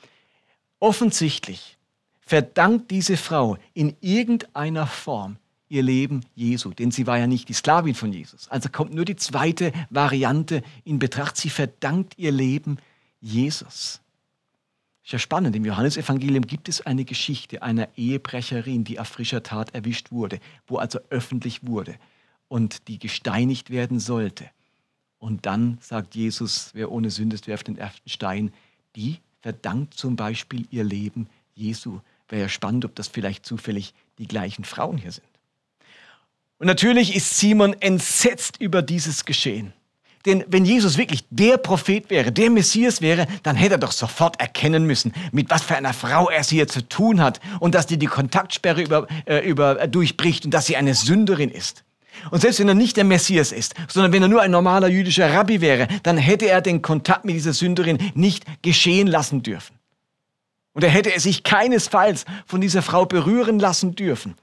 Offensichtlich 0.79 1.79
verdankt 2.20 2.90
diese 2.90 3.16
Frau 3.16 3.57
in 3.74 3.96
irgendeiner 4.00 4.87
Form 4.87 5.38
ihr 5.68 5.83
Leben 5.83 6.24
Jesu, 6.35 6.70
denn 6.70 6.90
sie 6.90 7.07
war 7.07 7.18
ja 7.18 7.26
nicht 7.26 7.48
die 7.48 7.55
Sklavin 7.55 7.94
von 7.94 8.12
Jesus. 8.12 8.48
Also 8.48 8.68
kommt 8.68 8.94
nur 8.94 9.05
die 9.05 9.16
zweite 9.16 9.72
Variante 9.90 10.62
in 10.85 10.98
Betracht. 10.98 11.37
Sie 11.37 11.50
verdankt 11.50 12.14
ihr 12.18 12.31
Leben 12.31 12.79
Jesus. 13.20 14.00
Ist 15.06 15.12
ja 15.12 15.20
spannend. 15.20 15.54
Im 15.54 15.64
Johannesevangelium 15.64 16.48
gibt 16.48 16.68
es 16.68 16.84
eine 16.84 17.04
Geschichte 17.04 17.62
einer 17.62 17.88
Ehebrecherin, 17.96 18.82
die 18.82 18.98
auf 18.98 19.06
frischer 19.06 19.44
Tat 19.44 19.72
erwischt 19.72 20.10
wurde, 20.10 20.40
wo 20.66 20.78
also 20.78 20.98
öffentlich 21.10 21.64
wurde 21.64 21.94
und 22.48 22.88
die 22.88 22.98
gesteinigt 22.98 23.70
werden 23.70 24.00
sollte. 24.00 24.50
Und 25.20 25.46
dann 25.46 25.78
sagt 25.80 26.16
Jesus, 26.16 26.70
wer 26.72 26.90
ohne 26.90 27.10
Sünde 27.10 27.36
ist, 27.36 27.46
werft 27.46 27.68
den 27.68 27.78
ersten 27.78 28.08
Stein. 28.08 28.52
Die 28.96 29.20
verdankt 29.42 29.94
zum 29.94 30.16
Beispiel 30.16 30.66
ihr 30.72 30.82
Leben 30.82 31.28
Jesu. 31.54 32.00
Wäre 32.28 32.42
ja 32.42 32.48
spannend, 32.48 32.84
ob 32.84 32.96
das 32.96 33.06
vielleicht 33.06 33.46
zufällig 33.46 33.94
die 34.18 34.26
gleichen 34.26 34.64
Frauen 34.64 34.98
hier 34.98 35.12
sind. 35.12 35.28
Und 36.58 36.66
natürlich 36.66 37.14
ist 37.14 37.38
Simon 37.38 37.74
entsetzt 37.74 38.60
über 38.60 38.82
dieses 38.82 39.24
Geschehen. 39.24 39.72
Denn 40.26 40.44
wenn 40.48 40.64
Jesus 40.64 40.98
wirklich 40.98 41.24
der 41.30 41.56
Prophet 41.56 42.10
wäre, 42.10 42.32
der 42.32 42.50
Messias 42.50 43.00
wäre, 43.00 43.28
dann 43.44 43.54
hätte 43.54 43.76
er 43.76 43.78
doch 43.78 43.92
sofort 43.92 44.40
erkennen 44.40 44.84
müssen, 44.84 45.12
mit 45.30 45.50
was 45.50 45.62
für 45.62 45.76
einer 45.76 45.94
Frau 45.94 46.28
er 46.28 46.40
es 46.40 46.50
hier 46.50 46.66
zu 46.66 46.86
tun 46.86 47.22
hat 47.22 47.40
und 47.60 47.76
dass 47.76 47.86
die 47.86 47.96
die 47.96 48.06
Kontaktsperre 48.06 48.82
über, 48.82 49.06
äh, 49.26 49.48
über, 49.48 49.80
äh, 49.80 49.88
durchbricht 49.88 50.44
und 50.44 50.50
dass 50.50 50.66
sie 50.66 50.76
eine 50.76 50.94
Sünderin 50.94 51.50
ist. 51.50 51.84
Und 52.30 52.40
selbst 52.40 52.58
wenn 52.58 52.68
er 52.68 52.74
nicht 52.74 52.96
der 52.96 53.04
Messias 53.04 53.52
ist, 53.52 53.74
sondern 53.88 54.12
wenn 54.12 54.22
er 54.22 54.28
nur 54.28 54.42
ein 54.42 54.50
normaler 54.50 54.88
jüdischer 54.88 55.32
Rabbi 55.32 55.60
wäre, 55.60 55.86
dann 56.02 56.18
hätte 56.18 56.48
er 56.48 56.60
den 56.60 56.82
Kontakt 56.82 57.24
mit 57.24 57.36
dieser 57.36 57.52
Sünderin 57.52 57.98
nicht 58.14 58.44
geschehen 58.62 59.06
lassen 59.06 59.42
dürfen. 59.42 59.76
Und 60.72 60.82
er 60.82 60.90
hätte 60.90 61.18
sich 61.20 61.44
keinesfalls 61.44 62.24
von 62.46 62.60
dieser 62.60 62.82
Frau 62.82 63.06
berühren 63.06 63.60
lassen 63.60 63.94
dürfen, 63.94 64.34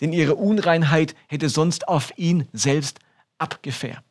denn 0.00 0.12
ihre 0.12 0.34
Unreinheit 0.34 1.14
hätte 1.26 1.48
sonst 1.48 1.88
auf 1.88 2.12
ihn 2.16 2.48
selbst 2.52 3.00
abgefärbt. 3.38 4.02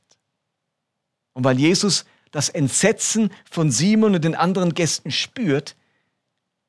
Und 1.35 1.43
weil 1.43 1.59
Jesus 1.59 2.05
das 2.31 2.49
Entsetzen 2.49 3.29
von 3.49 3.69
Simon 3.69 4.15
und 4.15 4.23
den 4.25 4.35
anderen 4.35 4.73
Gästen 4.73 5.11
spürt, 5.11 5.75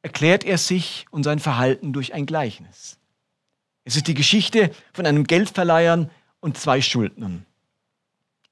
erklärt 0.03 0.45
er 0.45 0.59
sich 0.59 1.07
und 1.11 1.23
sein 1.23 1.39
Verhalten 1.39 1.93
durch 1.93 2.13
ein 2.13 2.27
Gleichnis. 2.27 2.99
Es 3.85 3.97
ist 3.97 4.09
die 4.09 4.15
Geschichte 4.15 4.71
von 4.93 5.07
einem 5.07 5.25
Geldverleihern 5.25 6.11
und 6.41 6.59
zwei 6.59 6.83
Schuldnern. 6.83 7.47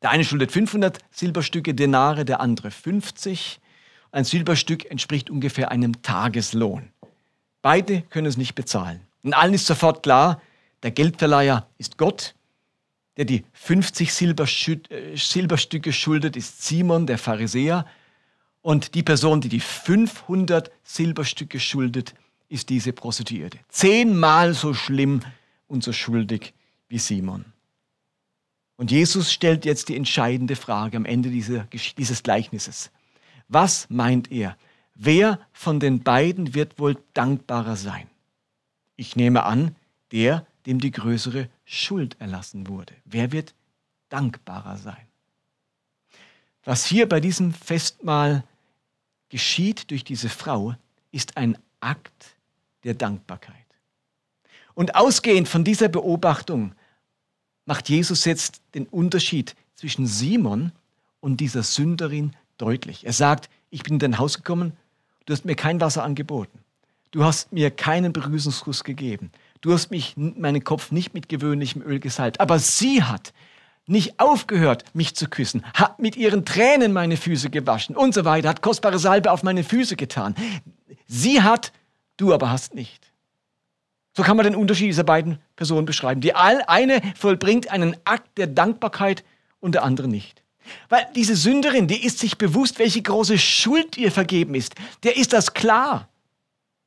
Der 0.02 0.10
eine 0.10 0.24
schuldet 0.24 0.52
500 0.52 0.98
Silberstücke 1.10 1.74
Denare, 1.74 2.24
der 2.24 2.40
andere 2.40 2.70
50. 2.70 3.60
Ein 4.12 4.24
Silberstück 4.24 4.90
entspricht 4.90 5.30
ungefähr 5.30 5.70
einem 5.70 6.02
Tageslohn. 6.02 6.90
Beide 7.62 8.02
können 8.02 8.26
es 8.26 8.36
nicht 8.36 8.54
bezahlen. 8.54 9.00
Und 9.24 9.34
allen 9.34 9.54
ist 9.54 9.66
sofort 9.66 10.02
klar, 10.02 10.40
der 10.82 10.92
Geldverleiher 10.92 11.66
ist 11.78 11.98
Gott 11.98 12.34
der 13.16 13.24
die 13.24 13.44
50 13.52 14.08
äh, 14.08 15.16
Silberstücke 15.16 15.92
schuldet, 15.92 16.36
ist 16.36 16.62
Simon, 16.62 17.06
der 17.06 17.18
Pharisäer. 17.18 17.86
Und 18.60 18.94
die 18.94 19.02
Person, 19.02 19.40
die 19.40 19.48
die 19.48 19.60
500 19.60 20.70
Silberstücke 20.82 21.60
schuldet, 21.60 22.14
ist 22.48 22.70
diese 22.70 22.92
Prostituierte. 22.92 23.58
Zehnmal 23.68 24.54
so 24.54 24.74
schlimm 24.74 25.20
und 25.66 25.84
so 25.84 25.92
schuldig 25.92 26.54
wie 26.88 26.98
Simon. 26.98 27.44
Und 28.76 28.90
Jesus 28.90 29.32
stellt 29.32 29.64
jetzt 29.64 29.88
die 29.88 29.96
entscheidende 29.96 30.56
Frage 30.56 30.96
am 30.96 31.04
Ende 31.04 31.30
dieser, 31.30 31.66
dieses 31.96 32.22
Gleichnisses. 32.22 32.90
Was 33.48 33.88
meint 33.88 34.32
er? 34.32 34.56
Wer 34.94 35.38
von 35.52 35.80
den 35.80 36.02
beiden 36.02 36.54
wird 36.54 36.78
wohl 36.78 36.96
dankbarer 37.14 37.76
sein? 37.76 38.08
Ich 38.96 39.16
nehme 39.16 39.44
an, 39.44 39.76
der, 40.12 40.46
dem 40.66 40.80
die 40.80 40.90
größere 40.90 41.48
Schuld 41.64 42.16
erlassen 42.20 42.66
wurde. 42.68 42.94
Wer 43.04 43.32
wird 43.32 43.54
dankbarer 44.08 44.76
sein? 44.76 45.06
Was 46.64 46.86
hier 46.86 47.08
bei 47.08 47.20
diesem 47.20 47.52
Festmahl 47.52 48.44
geschieht 49.28 49.90
durch 49.90 50.04
diese 50.04 50.28
Frau, 50.28 50.74
ist 51.12 51.36
ein 51.36 51.58
Akt 51.80 52.36
der 52.84 52.94
Dankbarkeit. 52.94 53.54
Und 54.74 54.94
ausgehend 54.94 55.48
von 55.48 55.64
dieser 55.64 55.88
Beobachtung 55.88 56.74
macht 57.66 57.88
Jesus 57.88 58.24
jetzt 58.24 58.62
den 58.74 58.86
Unterschied 58.86 59.54
zwischen 59.74 60.06
Simon 60.06 60.72
und 61.20 61.38
dieser 61.38 61.62
Sünderin 61.62 62.34
deutlich. 62.58 63.06
Er 63.06 63.12
sagt, 63.12 63.50
ich 63.70 63.82
bin 63.82 63.94
in 63.94 63.98
dein 63.98 64.18
Haus 64.18 64.36
gekommen, 64.36 64.72
du 65.26 65.32
hast 65.32 65.44
mir 65.44 65.56
kein 65.56 65.80
Wasser 65.80 66.02
angeboten. 66.02 66.58
Du 67.10 67.24
hast 67.24 67.52
mir 67.52 67.70
keinen 67.70 68.12
Begrüßungskuss 68.12 68.82
gegeben. 68.82 69.30
Du 69.64 69.72
hast 69.72 69.90
mich, 69.90 70.12
meinen 70.18 70.62
Kopf 70.62 70.90
nicht 70.90 71.14
mit 71.14 71.30
gewöhnlichem 71.30 71.80
Öl 71.80 71.98
gesalbt. 71.98 72.38
Aber 72.38 72.58
sie 72.58 73.02
hat 73.02 73.32
nicht 73.86 74.20
aufgehört, 74.20 74.84
mich 74.92 75.16
zu 75.16 75.26
küssen, 75.26 75.64
hat 75.72 76.00
mit 76.00 76.16
ihren 76.16 76.44
Tränen 76.44 76.92
meine 76.92 77.16
Füße 77.16 77.48
gewaschen 77.48 77.96
und 77.96 78.12
so 78.12 78.26
weiter, 78.26 78.50
hat 78.50 78.60
kostbare 78.60 78.98
Salbe 78.98 79.32
auf 79.32 79.42
meine 79.42 79.64
Füße 79.64 79.96
getan. 79.96 80.34
Sie 81.06 81.40
hat, 81.40 81.72
du 82.18 82.34
aber 82.34 82.50
hast 82.50 82.74
nicht. 82.74 83.10
So 84.14 84.22
kann 84.22 84.36
man 84.36 84.44
den 84.44 84.54
Unterschied 84.54 84.88
dieser 84.88 85.02
beiden 85.02 85.38
Personen 85.56 85.86
beschreiben. 85.86 86.20
Die 86.20 86.34
eine 86.34 87.00
vollbringt 87.16 87.70
einen 87.70 87.96
Akt 88.04 88.36
der 88.36 88.48
Dankbarkeit 88.48 89.24
und 89.60 89.74
der 89.74 89.82
andere 89.82 90.08
nicht. 90.08 90.42
Weil 90.90 91.06
diese 91.16 91.36
Sünderin, 91.36 91.88
die 91.88 92.04
ist 92.04 92.18
sich 92.18 92.36
bewusst, 92.36 92.78
welche 92.78 93.00
große 93.00 93.38
Schuld 93.38 93.96
ihr 93.96 94.12
vergeben 94.12 94.54
ist. 94.54 94.74
Der 95.04 95.16
ist 95.16 95.32
das 95.32 95.54
klar. 95.54 96.10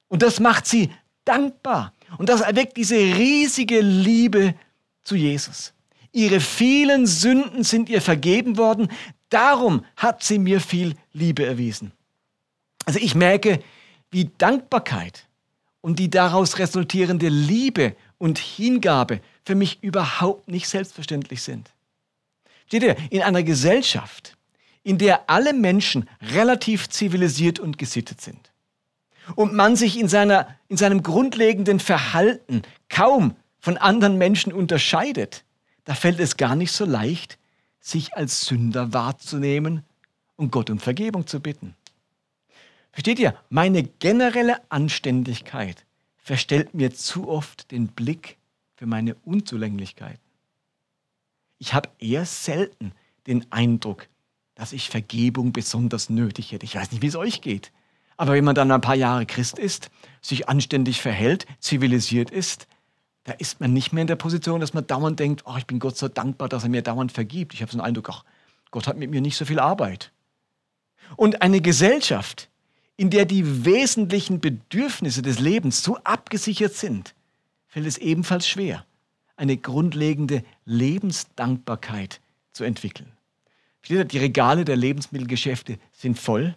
Und 0.10 0.22
das 0.22 0.40
macht 0.40 0.68
sie 0.68 0.92
dankbar. 1.26 1.92
Und 2.18 2.30
das 2.30 2.42
erweckt 2.42 2.78
diese 2.78 2.96
riesige 2.96 3.82
Liebe 3.82 4.56
zu 5.04 5.16
Jesus. 5.16 5.74
Ihre 6.12 6.40
vielen 6.40 7.06
Sünden 7.06 7.64
sind 7.64 7.90
ihr 7.90 8.02
vergeben 8.02 8.58
worden. 8.58 8.90
Darum 9.30 9.86
hat 9.96 10.24
sie 10.24 10.40
mir 10.40 10.62
viel 10.62 10.96
Liebe 11.14 11.46
erwiesen. 11.46 11.92
Also 12.86 13.00
ich 13.00 13.14
merke, 13.14 13.62
wie 14.10 14.32
Dankbarkeit 14.38 15.28
und 15.82 16.00
die 16.00 16.10
daraus 16.10 16.60
resultierende 16.60 17.28
Liebe 17.28 17.96
und 18.18 18.40
Hingabe 18.40 19.20
für 19.46 19.56
mich 19.56 19.84
überhaupt 19.84 20.48
nicht 20.48 20.68
selbstverständlich 20.70 21.42
sind. 21.42 21.72
Steht 22.68 22.84
ihr, 22.84 22.96
in 23.10 23.22
einer 23.22 23.44
Gesellschaft, 23.44 24.38
in 24.84 24.98
der 24.98 25.30
alle 25.30 25.54
Menschen 25.54 26.10
relativ 26.22 26.90
zivilisiert 26.90 27.60
und 27.60 27.78
gesittet 27.78 28.22
sind 28.22 28.52
und 29.36 29.54
man 29.54 29.76
sich 29.76 29.98
in, 29.98 30.08
seiner, 30.08 30.48
in 30.68 30.78
seinem 30.78 31.04
grundlegenden 31.04 31.80
Verhalten 31.80 32.62
kaum 32.90 33.36
von 33.60 33.78
anderen 33.78 34.18
Menschen 34.18 34.54
unterscheidet, 34.54 35.44
da 35.84 35.94
fällt 35.94 36.20
es 36.20 36.38
gar 36.38 36.56
nicht 36.56 36.72
so 36.72 36.86
leicht, 36.86 37.38
sich 37.80 38.16
als 38.16 38.42
Sünder 38.42 38.94
wahrzunehmen 38.94 39.84
und 40.36 40.52
Gott 40.52 40.70
um 40.70 40.80
Vergebung 40.80 41.28
zu 41.28 41.40
bitten. 41.40 41.76
Versteht 42.92 43.20
ihr? 43.20 43.36
Meine 43.50 43.84
generelle 43.84 44.60
Anständigkeit 44.70 45.86
verstellt 46.18 46.74
mir 46.74 46.94
zu 46.94 47.28
oft 47.30 47.72
den 47.72 47.88
Blick 47.88 48.38
für 48.76 48.86
meine 48.86 49.16
Unzulänglichkeiten. 49.24 50.20
Ich 51.60 51.74
habe 51.74 51.90
eher 52.00 52.26
selten 52.26 52.92
den 53.26 53.46
Eindruck, 53.52 54.08
dass 54.56 54.74
ich 54.74 54.90
Vergebung 54.90 55.54
besonders 55.54 56.10
nötig 56.10 56.52
hätte. 56.52 56.66
Ich 56.66 56.76
weiß 56.76 56.92
nicht, 56.92 57.02
wie 57.02 57.08
es 57.08 57.16
euch 57.16 57.42
geht. 57.42 57.72
Aber 58.18 58.34
wenn 58.34 58.44
man 58.44 58.56
dann 58.56 58.72
ein 58.72 58.82
paar 58.82 58.96
Jahre 58.96 59.26
Christ 59.26 59.60
ist, 59.60 59.90
sich 60.22 60.50
anständig 60.50 61.02
verhält, 61.02 61.46
zivilisiert 61.60 62.32
ist, 62.32 62.68
da 63.24 63.34
ist 63.34 63.60
man 63.60 63.74
nicht 63.74 63.94
mehr 63.94 64.02
in 64.02 64.08
der 64.08 64.16
Position, 64.16 64.60
dass 64.60 64.74
man 64.74 64.88
dauernd 64.88 65.20
denkt, 65.20 65.44
oh, 65.46 65.56
ich 65.58 65.68
bin 65.68 65.80
Gott 65.80 65.98
so 65.98 66.08
dankbar, 66.08 66.50
dass 66.50 66.64
er 66.64 66.70
mir 66.70 66.82
dauernd 66.82 67.12
vergibt. 67.12 67.54
Ich 67.54 67.62
habe 67.62 67.72
so 67.72 67.78
einen 67.78 67.86
Eindruck, 67.86 68.10
ach, 68.10 68.24
Gott 68.72 68.88
hat 68.88 68.98
mit 68.98 69.12
mir 69.12 69.22
nicht 69.22 69.38
so 69.38 69.46
viel 69.46 69.60
Arbeit. 69.60 70.12
Und 71.16 71.42
eine 71.42 71.62
Gesellschaft, 71.62 72.50
in 72.96 73.10
der 73.10 73.26
die 73.26 73.66
wesentlichen 73.66 74.40
Bedürfnisse 74.40 75.22
des 75.22 75.40
Lebens 75.40 75.84
so 75.84 75.98
abgesichert 76.04 76.74
sind, 76.74 77.14
fällt 77.68 77.86
es 77.86 77.98
ebenfalls 77.98 78.48
schwer, 78.48 78.86
eine 79.36 79.58
grundlegende 79.58 80.44
Lebensdankbarkeit 80.66 82.20
zu 82.54 82.64
entwickeln. 82.64 83.12
Die 83.88 84.18
Regale 84.18 84.66
der 84.66 84.76
Lebensmittelgeschäfte 84.76 85.78
sind 85.94 86.20
voll, 86.20 86.56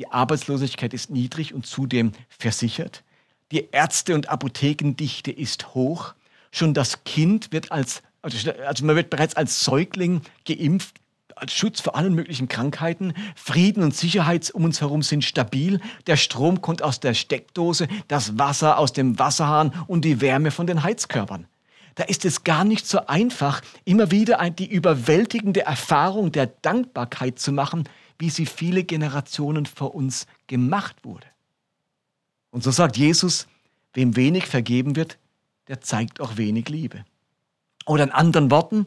die 0.00 0.10
Arbeitslosigkeit 0.10 0.94
ist 0.94 1.10
niedrig 1.10 1.52
und 1.52 1.66
zudem 1.66 2.12
versichert. 2.30 3.04
Die 3.52 3.68
Ärzte- 3.70 4.14
und 4.14 4.30
Apothekendichte 4.30 5.30
ist 5.30 5.74
hoch. 5.74 6.14
Schon 6.50 6.72
das 6.72 7.04
Kind 7.04 7.52
wird 7.52 7.70
als, 7.70 8.02
also, 8.22 8.86
man 8.86 8.96
wird 8.96 9.10
bereits 9.10 9.36
als 9.36 9.62
Säugling 9.62 10.22
geimpft, 10.46 10.96
als 11.36 11.52
Schutz 11.52 11.82
vor 11.82 11.96
allen 11.96 12.14
möglichen 12.14 12.48
Krankheiten. 12.48 13.12
Frieden 13.36 13.82
und 13.82 13.94
Sicherheit 13.94 14.50
um 14.50 14.64
uns 14.64 14.80
herum 14.80 15.02
sind 15.02 15.22
stabil. 15.22 15.82
Der 16.06 16.16
Strom 16.16 16.62
kommt 16.62 16.80
aus 16.80 17.00
der 17.00 17.12
Steckdose, 17.12 17.86
das 18.08 18.38
Wasser 18.38 18.78
aus 18.78 18.94
dem 18.94 19.18
Wasserhahn 19.18 19.84
und 19.86 20.06
die 20.06 20.22
Wärme 20.22 20.50
von 20.50 20.66
den 20.66 20.82
Heizkörpern. 20.82 21.46
Da 21.96 22.04
ist 22.04 22.24
es 22.24 22.44
gar 22.44 22.64
nicht 22.64 22.86
so 22.86 23.06
einfach, 23.06 23.60
immer 23.84 24.10
wieder 24.10 24.48
die 24.48 24.70
überwältigende 24.70 25.60
Erfahrung 25.60 26.32
der 26.32 26.46
Dankbarkeit 26.46 27.38
zu 27.38 27.52
machen, 27.52 27.86
wie 28.20 28.30
sie 28.30 28.46
viele 28.46 28.84
Generationen 28.84 29.66
vor 29.66 29.94
uns 29.94 30.26
gemacht 30.46 31.04
wurde. 31.04 31.26
Und 32.50 32.62
so 32.62 32.70
sagt 32.70 32.96
Jesus, 32.96 33.48
wem 33.94 34.14
wenig 34.14 34.46
vergeben 34.46 34.94
wird, 34.94 35.18
der 35.68 35.80
zeigt 35.80 36.20
auch 36.20 36.36
wenig 36.36 36.68
Liebe. 36.68 37.04
Oder 37.86 38.04
in 38.04 38.10
anderen 38.10 38.50
Worten, 38.50 38.86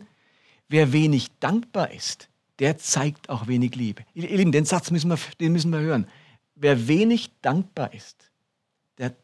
wer 0.69 0.93
wenig 0.93 1.29
dankbar 1.39 1.91
ist, 1.91 2.29
der 2.59 2.77
zeigt 2.77 3.29
auch 3.29 3.47
wenig 3.47 3.75
Liebe. 3.75 4.03
Ihr 4.13 4.29
Lieben, 4.29 4.51
den 4.51 4.65
Satz 4.65 4.91
müssen 4.91 5.09
wir, 5.09 5.17
den 5.39 5.51
müssen 5.51 5.71
wir 5.71 5.79
hören. 5.79 6.07
Wer 6.55 6.87
wenig 6.87 7.31
dankbar 7.41 7.93
ist, 7.93 8.29
der 8.99 9.15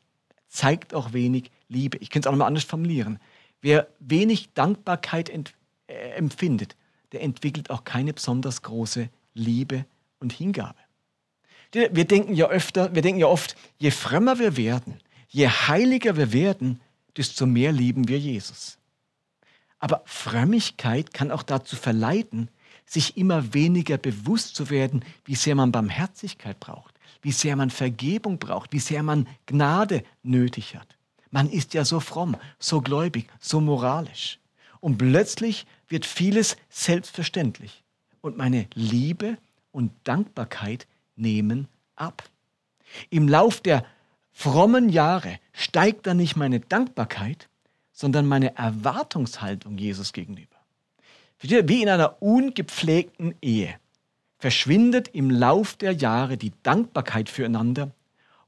zeigt 0.48 0.96
auch 0.96 1.14
wenig 1.14 1.52
Liebe. 1.68 1.98
Ich 2.00 2.10
könnte 2.10 2.28
es 2.28 2.28
auch 2.28 2.32
nochmal 2.32 2.48
anders 2.48 2.64
formulieren. 2.64 3.20
Wer 3.62 3.88
wenig 4.00 4.54
Dankbarkeit 4.54 5.30
äh, 5.30 5.94
empfindet, 6.16 6.76
der 7.12 7.22
entwickelt 7.22 7.70
auch 7.70 7.84
keine 7.84 8.14
besonders 8.14 8.64
große 8.64 9.10
Liebe 9.36 9.86
und 10.20 10.34
Hingabe. 10.34 10.80
Wir 11.72 12.06
denken 12.06 12.34
ja 12.34 12.48
öfter, 12.48 12.96
wir 12.96 13.02
denken 13.02 13.20
ja 13.20 13.28
oft, 13.28 13.56
je 13.78 13.92
frömmer 13.92 14.40
wir 14.40 14.58
werden, 14.58 15.00
je 15.28 15.48
heiliger 15.48 16.18
wir 16.18 16.34
werden, 16.34 16.82
desto 17.16 17.46
mehr 17.46 17.72
lieben 17.72 18.08
wir 18.08 18.18
Jesus. 18.18 18.80
Aber 19.78 20.02
Frömmigkeit 20.06 21.14
kann 21.14 21.32
auch 21.32 21.44
dazu 21.44 21.76
verleiten, 21.76 22.50
sich 22.86 23.18
immer 23.18 23.54
weniger 23.54 23.98
bewusst 23.98 24.56
zu 24.56 24.70
werden, 24.70 25.06
wie 25.26 25.36
sehr 25.36 25.54
man 25.54 25.72
Barmherzigkeit 25.72 26.60
braucht, 26.60 26.96
wie 27.22 27.32
sehr 27.32 27.56
man 27.56 27.70
Vergebung 27.70 28.40
braucht, 28.40 28.74
wie 28.74 28.80
sehr 28.80 29.04
man 29.04 29.28
Gnade 29.46 30.04
nötig 30.24 30.76
hat. 30.76 30.98
Man 31.30 31.50
ist 31.50 31.76
ja 31.76 31.86
so 31.86 32.00
fromm, 32.00 32.36
so 32.58 32.82
gläubig, 32.82 33.30
so 33.40 33.62
moralisch. 33.62 34.40
Und 34.80 34.98
plötzlich 34.98 35.68
wird 35.88 36.06
vieles 36.06 36.58
selbstverständlich. 36.70 37.84
Und 38.22 38.38
meine 38.38 38.68
Liebe 38.74 39.38
und 39.72 39.92
Dankbarkeit 40.04 40.88
nehmen 41.16 41.68
ab. 41.96 42.24
Im 43.10 43.28
Lauf 43.28 43.62
der 43.62 43.86
frommen 44.32 44.90
Jahre 44.90 45.40
steigt 45.54 46.08
dann 46.08 46.18
nicht 46.18 46.36
meine 46.36 46.60
Dankbarkeit, 46.60 47.50
sondern 47.92 48.26
meine 48.26 48.56
Erwartungshaltung 48.56 49.78
Jesus 49.78 50.14
gegenüber. 50.14 50.56
Wie 51.42 51.82
in 51.82 51.90
einer 51.90 52.22
ungepflegten 52.22 53.36
Ehe 53.42 53.76
verschwindet 54.38 55.10
im 55.10 55.30
Lauf 55.30 55.76
der 55.76 55.94
Jahre 55.94 56.38
die 56.38 56.54
Dankbarkeit 56.64 57.30
füreinander 57.30 57.92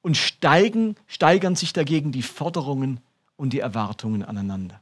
und 0.01 0.17
steigen, 0.17 0.95
steigern 1.07 1.55
sich 1.55 1.73
dagegen 1.73 2.11
die 2.11 2.23
Forderungen 2.23 2.99
und 3.35 3.53
die 3.53 3.59
Erwartungen 3.59 4.23
aneinander. 4.23 4.81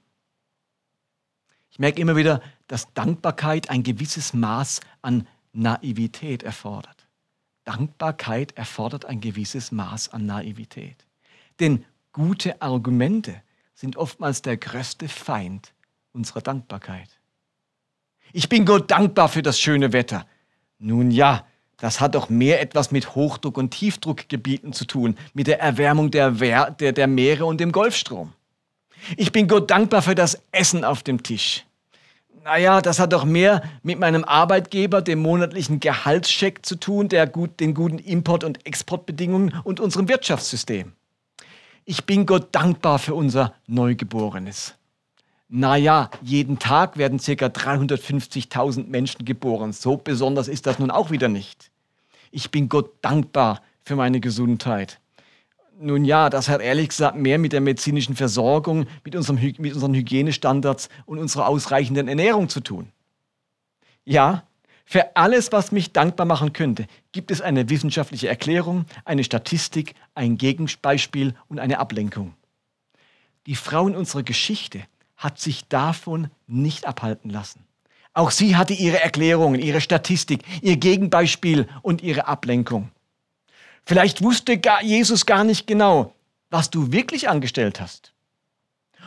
Ich 1.71 1.79
merke 1.79 2.01
immer 2.01 2.15
wieder, 2.15 2.41
dass 2.67 2.93
Dankbarkeit 2.93 3.69
ein 3.69 3.83
gewisses 3.83 4.33
Maß 4.33 4.81
an 5.01 5.27
Naivität 5.51 6.43
erfordert. 6.43 7.07
Dankbarkeit 7.63 8.57
erfordert 8.57 9.05
ein 9.05 9.21
gewisses 9.21 9.71
Maß 9.71 10.09
an 10.09 10.25
Naivität. 10.25 11.05
Denn 11.59 11.85
gute 12.13 12.61
Argumente 12.61 13.41
sind 13.73 13.97
oftmals 13.97 14.41
der 14.41 14.57
größte 14.57 15.07
Feind 15.07 15.73
unserer 16.11 16.41
Dankbarkeit. 16.41 17.09
Ich 18.33 18.49
bin 18.49 18.65
Gott 18.65 18.91
dankbar 18.91 19.29
für 19.29 19.41
das 19.41 19.59
schöne 19.59 19.93
Wetter. 19.93 20.25
Nun 20.77 21.11
ja, 21.11 21.45
das 21.77 21.99
hat 21.99 22.15
doch 22.15 22.29
mehr 22.29 22.61
etwas 22.61 22.91
mit 22.91 23.15
Hochdruck- 23.15 23.57
und 23.57 23.71
Tiefdruckgebieten 23.71 24.73
zu 24.73 24.85
tun, 24.85 25.15
mit 25.33 25.47
der 25.47 25.59
Erwärmung 25.59 26.11
der, 26.11 26.39
Wehr, 26.39 26.71
der, 26.71 26.91
der 26.91 27.07
Meere 27.07 27.45
und 27.45 27.59
dem 27.59 27.71
Golfstrom. 27.71 28.33
Ich 29.17 29.31
bin 29.31 29.47
Gott 29.47 29.71
dankbar 29.71 30.01
für 30.01 30.15
das 30.15 30.41
Essen 30.51 30.83
auf 30.83 31.03
dem 31.03 31.23
Tisch 31.23 31.65
naja, 32.43 32.81
das 32.81 32.99
hat 32.99 33.13
doch 33.13 33.25
mehr 33.25 33.61
mit 33.83 33.99
meinem 33.99 34.23
Arbeitgeber, 34.23 35.01
dem 35.01 35.19
monatlichen 35.19 35.79
Gehaltscheck 35.79 36.65
zu 36.65 36.75
tun, 36.75 37.09
der 37.09 37.27
gut, 37.27 37.59
den 37.59 37.73
guten 37.73 37.99
Import- 37.99 38.43
und 38.43 38.65
Exportbedingungen 38.65 39.53
und 39.63 39.79
unserem 39.79 40.07
Wirtschaftssystem. 40.07 40.93
Ich 41.85 42.05
bin 42.05 42.25
Gott 42.25 42.49
dankbar 42.53 42.99
für 42.99 43.15
unser 43.15 43.53
Neugeborenes. 43.67 44.75
Naja, 45.47 46.11
jeden 46.21 46.59
Tag 46.59 46.97
werden 46.97 47.17
ca. 47.17 47.47
350.000 47.47 48.87
Menschen 48.87 49.25
geboren. 49.25 49.73
So 49.73 49.97
besonders 49.97 50.47
ist 50.47 50.67
das 50.67 50.77
nun 50.77 50.91
auch 50.91 51.09
wieder 51.09 51.27
nicht. 51.27 51.71
Ich 52.29 52.51
bin 52.51 52.69
Gott 52.69 52.91
dankbar 53.01 53.63
für 53.83 53.95
meine 53.95 54.19
Gesundheit. 54.19 54.99
Nun 55.81 56.03
ja, 56.03 56.29
das 56.29 56.49
hat 56.49 56.59
ehrlich 56.59 56.89
gesagt 56.89 57.15
mehr 57.15 57.37
mit 57.37 57.53
der 57.53 57.61
medizinischen 57.61 58.13
Versorgung, 58.13 58.85
mit, 59.05 59.15
unserem, 59.15 59.39
mit 59.59 59.73
unseren 59.73 59.93
Hygienestandards 59.93 60.89
und 61.05 61.19
unserer 61.19 61.47
ausreichenden 61.47 62.09
Ernährung 62.09 62.49
zu 62.49 62.59
tun. 62.59 62.91
Ja, 64.03 64.43
für 64.83 65.15
alles, 65.15 65.53
was 65.53 65.71
mich 65.71 65.93
dankbar 65.93 66.25
machen 66.25 66.51
könnte, 66.51 66.85
gibt 67.13 67.31
es 67.31 67.39
eine 67.39 67.69
wissenschaftliche 67.69 68.27
Erklärung, 68.27 68.87
eine 69.05 69.23
Statistik, 69.23 69.95
ein 70.15 70.37
Gegenbeispiel 70.37 71.33
und 71.47 71.59
eine 71.59 71.79
Ablenkung. 71.79 72.33
Die 73.45 73.55
Frau 73.55 73.87
in 73.87 73.95
unserer 73.95 74.23
Geschichte 74.23 74.81
hat 75.15 75.39
sich 75.39 75.69
davon 75.69 76.27
nicht 76.45 76.87
abhalten 76.87 77.29
lassen. 77.29 77.63
Auch 78.13 78.31
sie 78.31 78.57
hatte 78.57 78.73
ihre 78.73 79.01
Erklärungen, 79.01 79.61
ihre 79.61 79.79
Statistik, 79.79 80.43
ihr 80.61 80.75
Gegenbeispiel 80.75 81.67
und 81.83 82.01
ihre 82.01 82.27
Ablenkung. 82.27 82.91
Vielleicht 83.89 84.21
wusste 84.21 84.61
Jesus 84.83 85.25
gar 85.25 85.43
nicht 85.43 85.65
genau, 85.65 86.13
was 86.51 86.69
du 86.69 86.91
wirklich 86.91 87.27
angestellt 87.27 87.81
hast. 87.81 88.13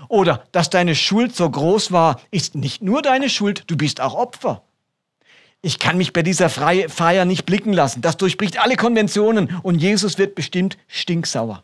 Oder 0.09 0.43
dass 0.51 0.71
deine 0.71 0.97
Schuld 0.97 1.37
so 1.37 1.49
groß 1.49 1.93
war, 1.93 2.21
ist 2.33 2.57
nicht 2.57 2.83
nur 2.83 3.01
deine 3.01 3.31
Schuld, 3.31 3.63
du 3.69 3.77
bist 3.77 4.01
auch 4.01 4.15
Opfer. 4.15 4.65
Ich 5.61 5.79
kann 5.79 5.99
mich 5.99 6.13
bei 6.13 6.25
dieser 6.25 6.49
Feier 6.49 7.25
nicht 7.27 7.47
blicken 7.47 7.73
lassen. 7.73 8.03
Das 8.03 8.17
durchbricht 8.17 8.59
alle 8.59 8.75
Konventionen 8.75 9.55
und 9.63 9.77
Jesus 9.77 10.19
wird 10.19 10.35
bestimmt 10.35 10.77
stinksauer. 10.89 11.63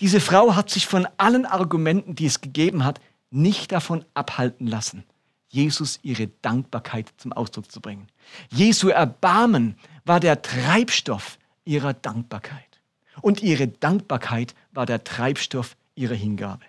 Diese 0.00 0.20
Frau 0.20 0.56
hat 0.56 0.70
sich 0.70 0.86
von 0.86 1.06
allen 1.18 1.44
Argumenten, 1.44 2.14
die 2.14 2.24
es 2.24 2.40
gegeben 2.40 2.82
hat, 2.82 2.98
nicht 3.28 3.72
davon 3.72 4.06
abhalten 4.14 4.66
lassen, 4.66 5.04
Jesus 5.50 6.00
ihre 6.02 6.28
Dankbarkeit 6.40 7.12
zum 7.18 7.34
Ausdruck 7.34 7.70
zu 7.70 7.82
bringen. 7.82 8.08
Jesu 8.50 8.88
Erbarmen 8.88 9.76
war 10.06 10.18
der 10.18 10.40
Treibstoff 10.40 11.36
ihrer 11.70 11.94
Dankbarkeit. 11.94 12.80
Und 13.22 13.42
ihre 13.42 13.68
Dankbarkeit 13.68 14.54
war 14.72 14.86
der 14.86 15.04
Treibstoff 15.04 15.76
ihrer 15.94 16.16
Hingabe. 16.16 16.64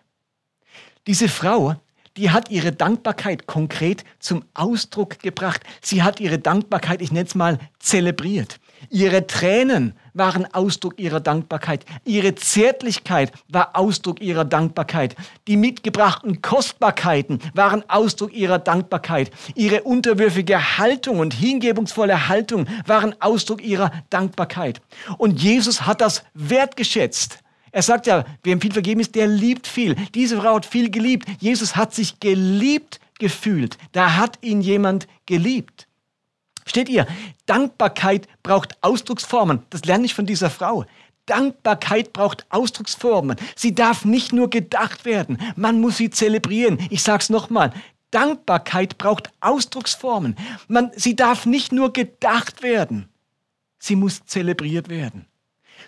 Diese 1.08 1.28
Frau, 1.28 1.76
die 2.18 2.30
hat 2.30 2.52
ihre 2.52 2.72
Dankbarkeit 2.72 3.48
konkret 3.48 4.04
zum 4.20 4.46
Ausdruck 4.54 5.18
gebracht. 5.20 5.64
Sie 5.82 6.04
hat 6.04 6.20
ihre 6.20 6.38
Dankbarkeit, 6.38 7.02
ich 7.02 7.12
nenne 7.12 7.26
es 7.26 7.34
mal, 7.34 7.58
zelebriert. 7.80 8.60
Ihre 8.89 9.28
Tränen 9.28 9.94
waren 10.13 10.52
Ausdruck 10.54 11.00
ihrer 11.00 11.20
Dankbarkeit. 11.20 11.86
Ihre 12.06 12.36
Zärtlichkeit 12.36 13.32
war 13.48 13.76
Ausdruck 13.76 14.22
ihrer 14.22 14.46
Dankbarkeit. 14.46 15.15
Die 15.48 15.58
mitgebrachten 15.58 16.41
Kostbarkeiten 16.41 17.39
waren 17.54 17.84
Ausdruck 17.89 18.34
ihrer 18.34 18.60
Dankbarkeit. 18.60 19.32
Ihre 19.56 19.84
unterwürfige 19.84 20.78
Haltung 20.78 21.20
und 21.20 21.34
hingebungsvolle 21.34 22.28
Haltung 22.28 22.67
waren 22.86 23.15
Ausdruck 23.22 23.63
ihrer 23.63 23.91
Dankbarkeit. 24.10 24.82
Und 25.17 25.41
Jesus 25.41 25.86
hat 25.86 26.02
das 26.02 26.24
wertgeschätzt. 26.34 27.39
Er 27.72 27.82
sagt 27.82 28.08
ja, 28.08 28.26
wem 28.44 28.60
viel 28.60 28.74
vergeben 28.74 29.00
ist, 29.00 29.15
der 29.15 29.28
liebt 29.28 29.65
viel. 29.65 29.96
Diese 30.13 30.41
Frau 30.41 30.56
hat 30.56 30.65
viel 30.65 30.89
geliebt. 30.89 31.28
Jesus 31.39 31.76
hat 31.76 31.94
sich 31.94 32.20
geliebt 32.20 33.00
gefühlt. 33.17 33.78
Da 33.94 34.17
hat 34.17 34.39
ihn 34.41 34.62
jemand 34.62 35.08
geliebt. 35.26 35.88
Steht 36.72 36.88
ihr, 36.88 37.06
Dankbarkeit 37.48 38.30
braucht 38.44 38.78
Ausdrucksformen. 38.80 39.64
Das 39.72 39.84
lerne 39.84 40.06
ich 40.06 40.14
von 40.14 40.26
dieser 40.26 40.50
Frau. 40.50 40.86
Dankbarkeit 41.26 42.14
braucht 42.14 42.46
Ausdrucksformen. 42.50 43.36
Sie 43.58 43.76
darf 43.76 44.06
nicht 44.06 44.32
nur 44.32 44.50
gedacht 44.50 45.04
werden, 45.04 45.38
man 45.58 45.82
muss 45.82 45.98
sie 45.98 46.10
zelebrieren. 46.10 46.80
Ich 46.90 47.04
sage 47.04 47.24
es 47.24 47.30
nochmal. 47.30 47.74
Dankbarkeit 48.12 48.98
braucht 48.98 49.34
Ausdrucksformen. 49.42 50.38
Man, 50.70 50.92
sie 50.96 51.14
darf 51.14 51.46
nicht 51.46 51.74
nur 51.74 51.92
gedacht 51.92 52.64
werden, 52.64 53.10
sie 53.78 53.98
muss 53.98 54.26
zelebriert 54.26 54.88
werden. 54.88 55.26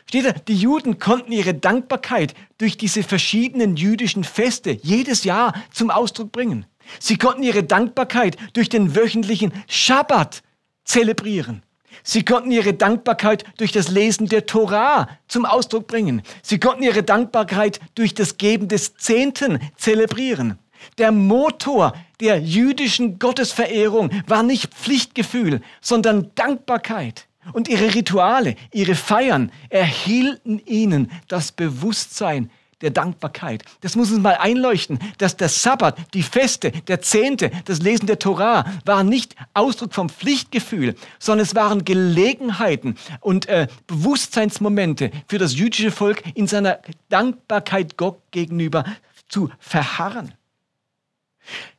Steht 0.06 0.26
da, 0.26 0.34
die 0.34 0.58
Juden 0.58 1.00
konnten 1.00 1.32
ihre 1.32 1.54
Dankbarkeit 1.54 2.34
durch 2.58 2.76
diese 2.76 3.04
verschiedenen 3.04 3.78
jüdischen 3.78 4.26
Feste 4.26 4.72
jedes 4.72 5.24
Jahr 5.24 5.54
zum 5.72 5.91
Ausdruck 5.91 6.34
bringen. 6.34 6.65
Sie 7.00 7.17
konnten 7.17 7.43
ihre 7.43 7.63
Dankbarkeit 7.63 8.36
durch 8.52 8.67
den 8.67 8.98
wöchentlichen 8.98 9.54
Schabbat 9.69 10.43
zelebrieren. 10.84 11.63
Sie 12.02 12.26
konnten 12.26 12.52
ihre 12.52 12.74
Dankbarkeit 12.74 13.43
durch 13.58 13.72
das 13.72 13.89
Lesen 13.89 14.28
der 14.28 14.46
Torah 14.46 15.08
zum 15.28 15.46
Ausdruck 15.46 15.88
bringen. 15.88 16.24
Sie 16.41 16.60
konnten 16.60 16.84
ihre 16.84 17.04
Dankbarkeit 17.04 17.80
durch 17.96 18.13
das 18.13 18.38
Geben 18.38 18.67
des 18.67 18.96
Zehnten 18.96 19.60
zelebrieren. 19.78 20.58
Der 20.98 21.12
Motor 21.12 21.93
der 22.19 22.39
jüdischen 22.39 23.19
Gottesverehrung 23.19 24.10
war 24.28 24.43
nicht 24.43 24.74
Pflichtgefühl, 24.74 25.62
sondern 25.82 26.32
Dankbarkeit. 26.36 27.28
Und 27.52 27.67
ihre 27.67 27.93
Rituale, 27.93 28.56
ihre 28.72 28.96
Feiern 28.96 29.52
erhielten 29.69 30.60
ihnen 30.65 31.12
das 31.28 31.52
Bewusstsein 31.52 32.50
der 32.84 32.91
Dankbarkeit. 32.91 33.63
Das 33.82 33.96
muss 33.96 34.12
uns 34.12 34.22
mal 34.22 34.36
einleuchten, 34.36 35.00
dass 35.17 35.38
der 35.38 35.50
Sabbat, 35.50 35.98
die 36.13 36.22
Feste, 36.22 36.72
der 36.72 37.02
Zehnte, 37.02 37.50
das 37.65 37.80
Lesen 37.80 38.06
der 38.06 38.19
Torah 38.19 38.65
war 38.86 39.04
nicht 39.04 39.36
Ausdruck 39.56 39.93
vom 39.93 40.10
Pflichtgefühl, 40.10 40.96
sondern 41.17 41.46
es 41.46 41.56
waren 41.56 41.86
Gelegenheiten 41.86 42.96
und 43.22 43.48
äh, 43.48 43.67
Bewusstseinsmomente 43.88 45.10
für 45.28 45.39
das 45.39 45.56
jüdische 45.56 45.91
Volk 45.91 46.22
in 46.36 46.48
seiner 46.48 46.80
Dankbarkeit 47.10 47.98
Gott 47.98 48.19
gegenüber 48.32 48.84
zu 49.30 49.50
verharren. 49.58 50.34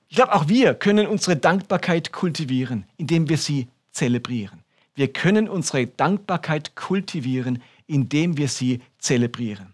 Ich 0.08 0.16
glaube, 0.16 0.34
auch 0.34 0.48
wir 0.48 0.74
können 0.74 1.06
unsere 1.06 1.36
Dankbarkeit 1.36 2.12
kultivieren, 2.12 2.86
indem 2.96 3.28
wir 3.28 3.36
sie 3.36 3.68
zelebrieren. 3.92 4.60
Wir 4.94 5.12
können 5.12 5.48
unsere 5.48 5.86
Dankbarkeit 5.86 6.76
kultivieren, 6.76 7.62
indem 7.86 8.38
wir 8.38 8.48
sie 8.48 8.80
zelebrieren. 8.98 9.73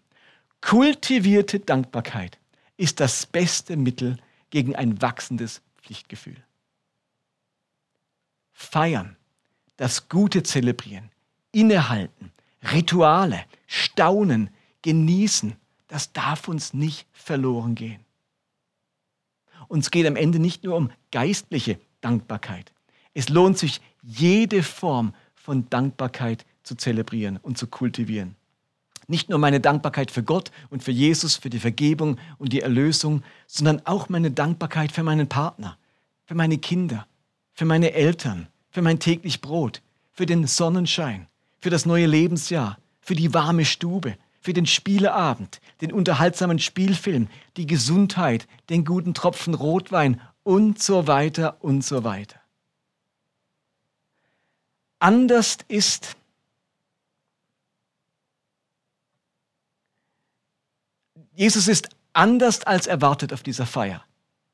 Kultivierte 0.61 1.61
Dankbarkeit 1.61 2.38
ist 2.77 3.01
das 3.01 3.27
beste 3.27 3.77
Mittel 3.77 4.18
gegen 4.51 4.77
ein 4.77 5.01
wachsendes 5.01 5.62
Pflichtgefühl. 5.81 6.37
Feiern, 8.53 9.16
das 9.77 10.09
Gute 10.09 10.42
zelebrieren, 10.42 11.11
innehalten, 11.53 12.33
Rituale, 12.62 13.44
staunen, 13.66 14.51
genießen, 14.83 15.57
das 15.88 16.12
darf 16.12 16.46
uns 16.46 16.75
nicht 16.75 17.07
verloren 17.12 17.75
gehen. 17.75 18.05
Uns 19.68 19.90
geht 19.90 20.07
am 20.07 20.16
Ende 20.16 20.38
nicht 20.38 20.64
nur 20.64 20.77
um 20.77 20.90
geistliche 21.11 21.81
Dankbarkeit. 22.01 22.73
Es 23.14 23.29
lohnt 23.29 23.59
sich, 23.59 23.81
jede 24.03 24.62
Form 24.62 25.14
von 25.35 25.68
Dankbarkeit 25.70 26.44
zu 26.62 26.75
zelebrieren 26.75 27.38
und 27.38 27.57
zu 27.57 27.66
kultivieren. 27.66 28.37
Nicht 29.11 29.29
nur 29.29 29.40
meine 29.40 29.59
Dankbarkeit 29.59 30.12
für 30.12 30.23
Gott 30.23 30.53
und 30.70 30.85
für 30.85 30.92
Jesus, 30.92 31.35
für 31.35 31.51
die 31.51 31.59
Vergebung 31.59 32.16
und 32.38 32.53
die 32.53 32.61
Erlösung, 32.61 33.25
sondern 33.49 33.85
auch 33.85 34.09
meine 34.09 34.31
Dankbarkeit 34.31 34.92
für 34.92 35.03
meinen 35.03 35.29
Partner, 35.29 35.77
für 36.27 36.37
meine 36.37 36.59
Kinder, 36.59 37.09
für 37.53 37.64
meine 37.64 37.92
Eltern, 37.92 38.46
für 38.70 38.83
mein 38.83 39.01
täglich 39.01 39.40
Brot, 39.40 39.83
für 40.12 40.27
den 40.27 40.46
Sonnenschein, 40.46 41.27
für 41.61 41.70
das 41.70 41.87
neue 41.87 42.07
Lebensjahr, 42.07 42.79
für 43.01 43.16
die 43.16 43.35
warme 43.35 43.64
Stube, 43.64 44.16
für 44.40 44.53
den 44.53 44.66
Spieleabend, 44.66 45.61
den 45.81 45.92
unterhaltsamen 45.92 46.61
Spielfilm, 46.61 47.27
die 47.57 47.66
Gesundheit, 47.66 48.46
den 48.68 48.85
guten 48.85 49.12
Tropfen 49.12 49.55
Rotwein 49.55 50.20
und 50.44 50.81
so 50.81 51.09
weiter 51.09 51.57
und 51.64 51.85
so 51.85 52.05
weiter. 52.05 52.38
Anders 55.01 55.59
ist, 55.66 56.16
Jesus 61.40 61.68
ist 61.68 61.88
anders 62.12 62.64
als 62.64 62.87
erwartet 62.87 63.33
auf 63.33 63.42
dieser 63.42 63.64
Feier. 63.64 64.05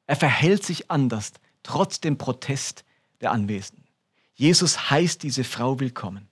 Er 0.06 0.14
verhält 0.14 0.64
sich 0.64 0.88
anders, 0.88 1.32
trotz 1.64 1.98
dem 1.98 2.16
Protest 2.16 2.84
der 3.20 3.32
Anwesenden. 3.32 3.82
Jesus 4.34 4.88
heißt 4.88 5.24
diese 5.24 5.42
Frau 5.42 5.80
willkommen. 5.80 6.28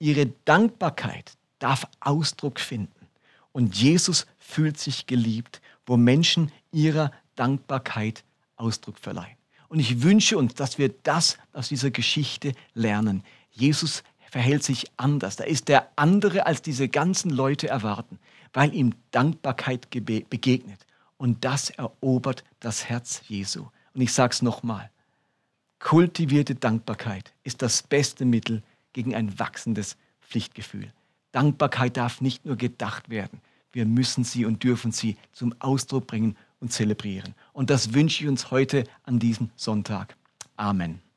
Ihre 0.00 0.32
Dankbarkeit 0.44 1.34
darf 1.60 1.86
Ausdruck 2.00 2.58
finden. 2.58 3.06
Und 3.52 3.76
Jesus 3.76 4.26
fühlt 4.40 4.80
sich 4.80 5.06
geliebt, 5.06 5.62
wo 5.86 5.96
Menschen 5.96 6.50
ihrer 6.72 7.12
Dankbarkeit 7.36 8.24
Ausdruck 8.56 8.98
verleihen. 8.98 9.36
Und 9.68 9.78
ich 9.78 10.02
wünsche 10.02 10.38
uns, 10.38 10.54
dass 10.54 10.78
wir 10.78 10.88
das 11.04 11.38
aus 11.52 11.68
dieser 11.68 11.92
Geschichte 11.92 12.52
lernen. 12.74 13.22
Jesus 13.52 14.02
verhält 14.28 14.64
sich 14.64 14.86
anders. 14.96 15.36
Da 15.36 15.44
ist 15.44 15.68
der 15.68 15.88
andere, 15.94 16.46
als 16.46 16.62
diese 16.62 16.88
ganzen 16.88 17.30
Leute 17.30 17.68
erwarten 17.68 18.18
weil 18.52 18.74
ihm 18.74 18.94
Dankbarkeit 19.10 19.90
begegnet. 19.90 20.86
Und 21.16 21.44
das 21.44 21.70
erobert 21.70 22.44
das 22.60 22.88
Herz 22.88 23.22
Jesu. 23.28 23.66
Und 23.94 24.00
ich 24.00 24.12
sage 24.12 24.32
es 24.32 24.42
nochmal, 24.42 24.90
kultivierte 25.78 26.54
Dankbarkeit 26.54 27.32
ist 27.42 27.62
das 27.62 27.82
beste 27.82 28.24
Mittel 28.24 28.62
gegen 28.92 29.14
ein 29.14 29.38
wachsendes 29.38 29.96
Pflichtgefühl. 30.20 30.92
Dankbarkeit 31.32 31.96
darf 31.96 32.20
nicht 32.20 32.44
nur 32.44 32.56
gedacht 32.56 33.10
werden, 33.10 33.40
wir 33.72 33.84
müssen 33.84 34.24
sie 34.24 34.44
und 34.44 34.62
dürfen 34.62 34.92
sie 34.92 35.16
zum 35.32 35.54
Ausdruck 35.60 36.06
bringen 36.06 36.36
und 36.60 36.72
zelebrieren. 36.72 37.34
Und 37.52 37.70
das 37.70 37.92
wünsche 37.94 38.24
ich 38.24 38.28
uns 38.28 38.50
heute 38.50 38.84
an 39.04 39.18
diesem 39.18 39.50
Sonntag. 39.56 40.16
Amen. 40.56 41.07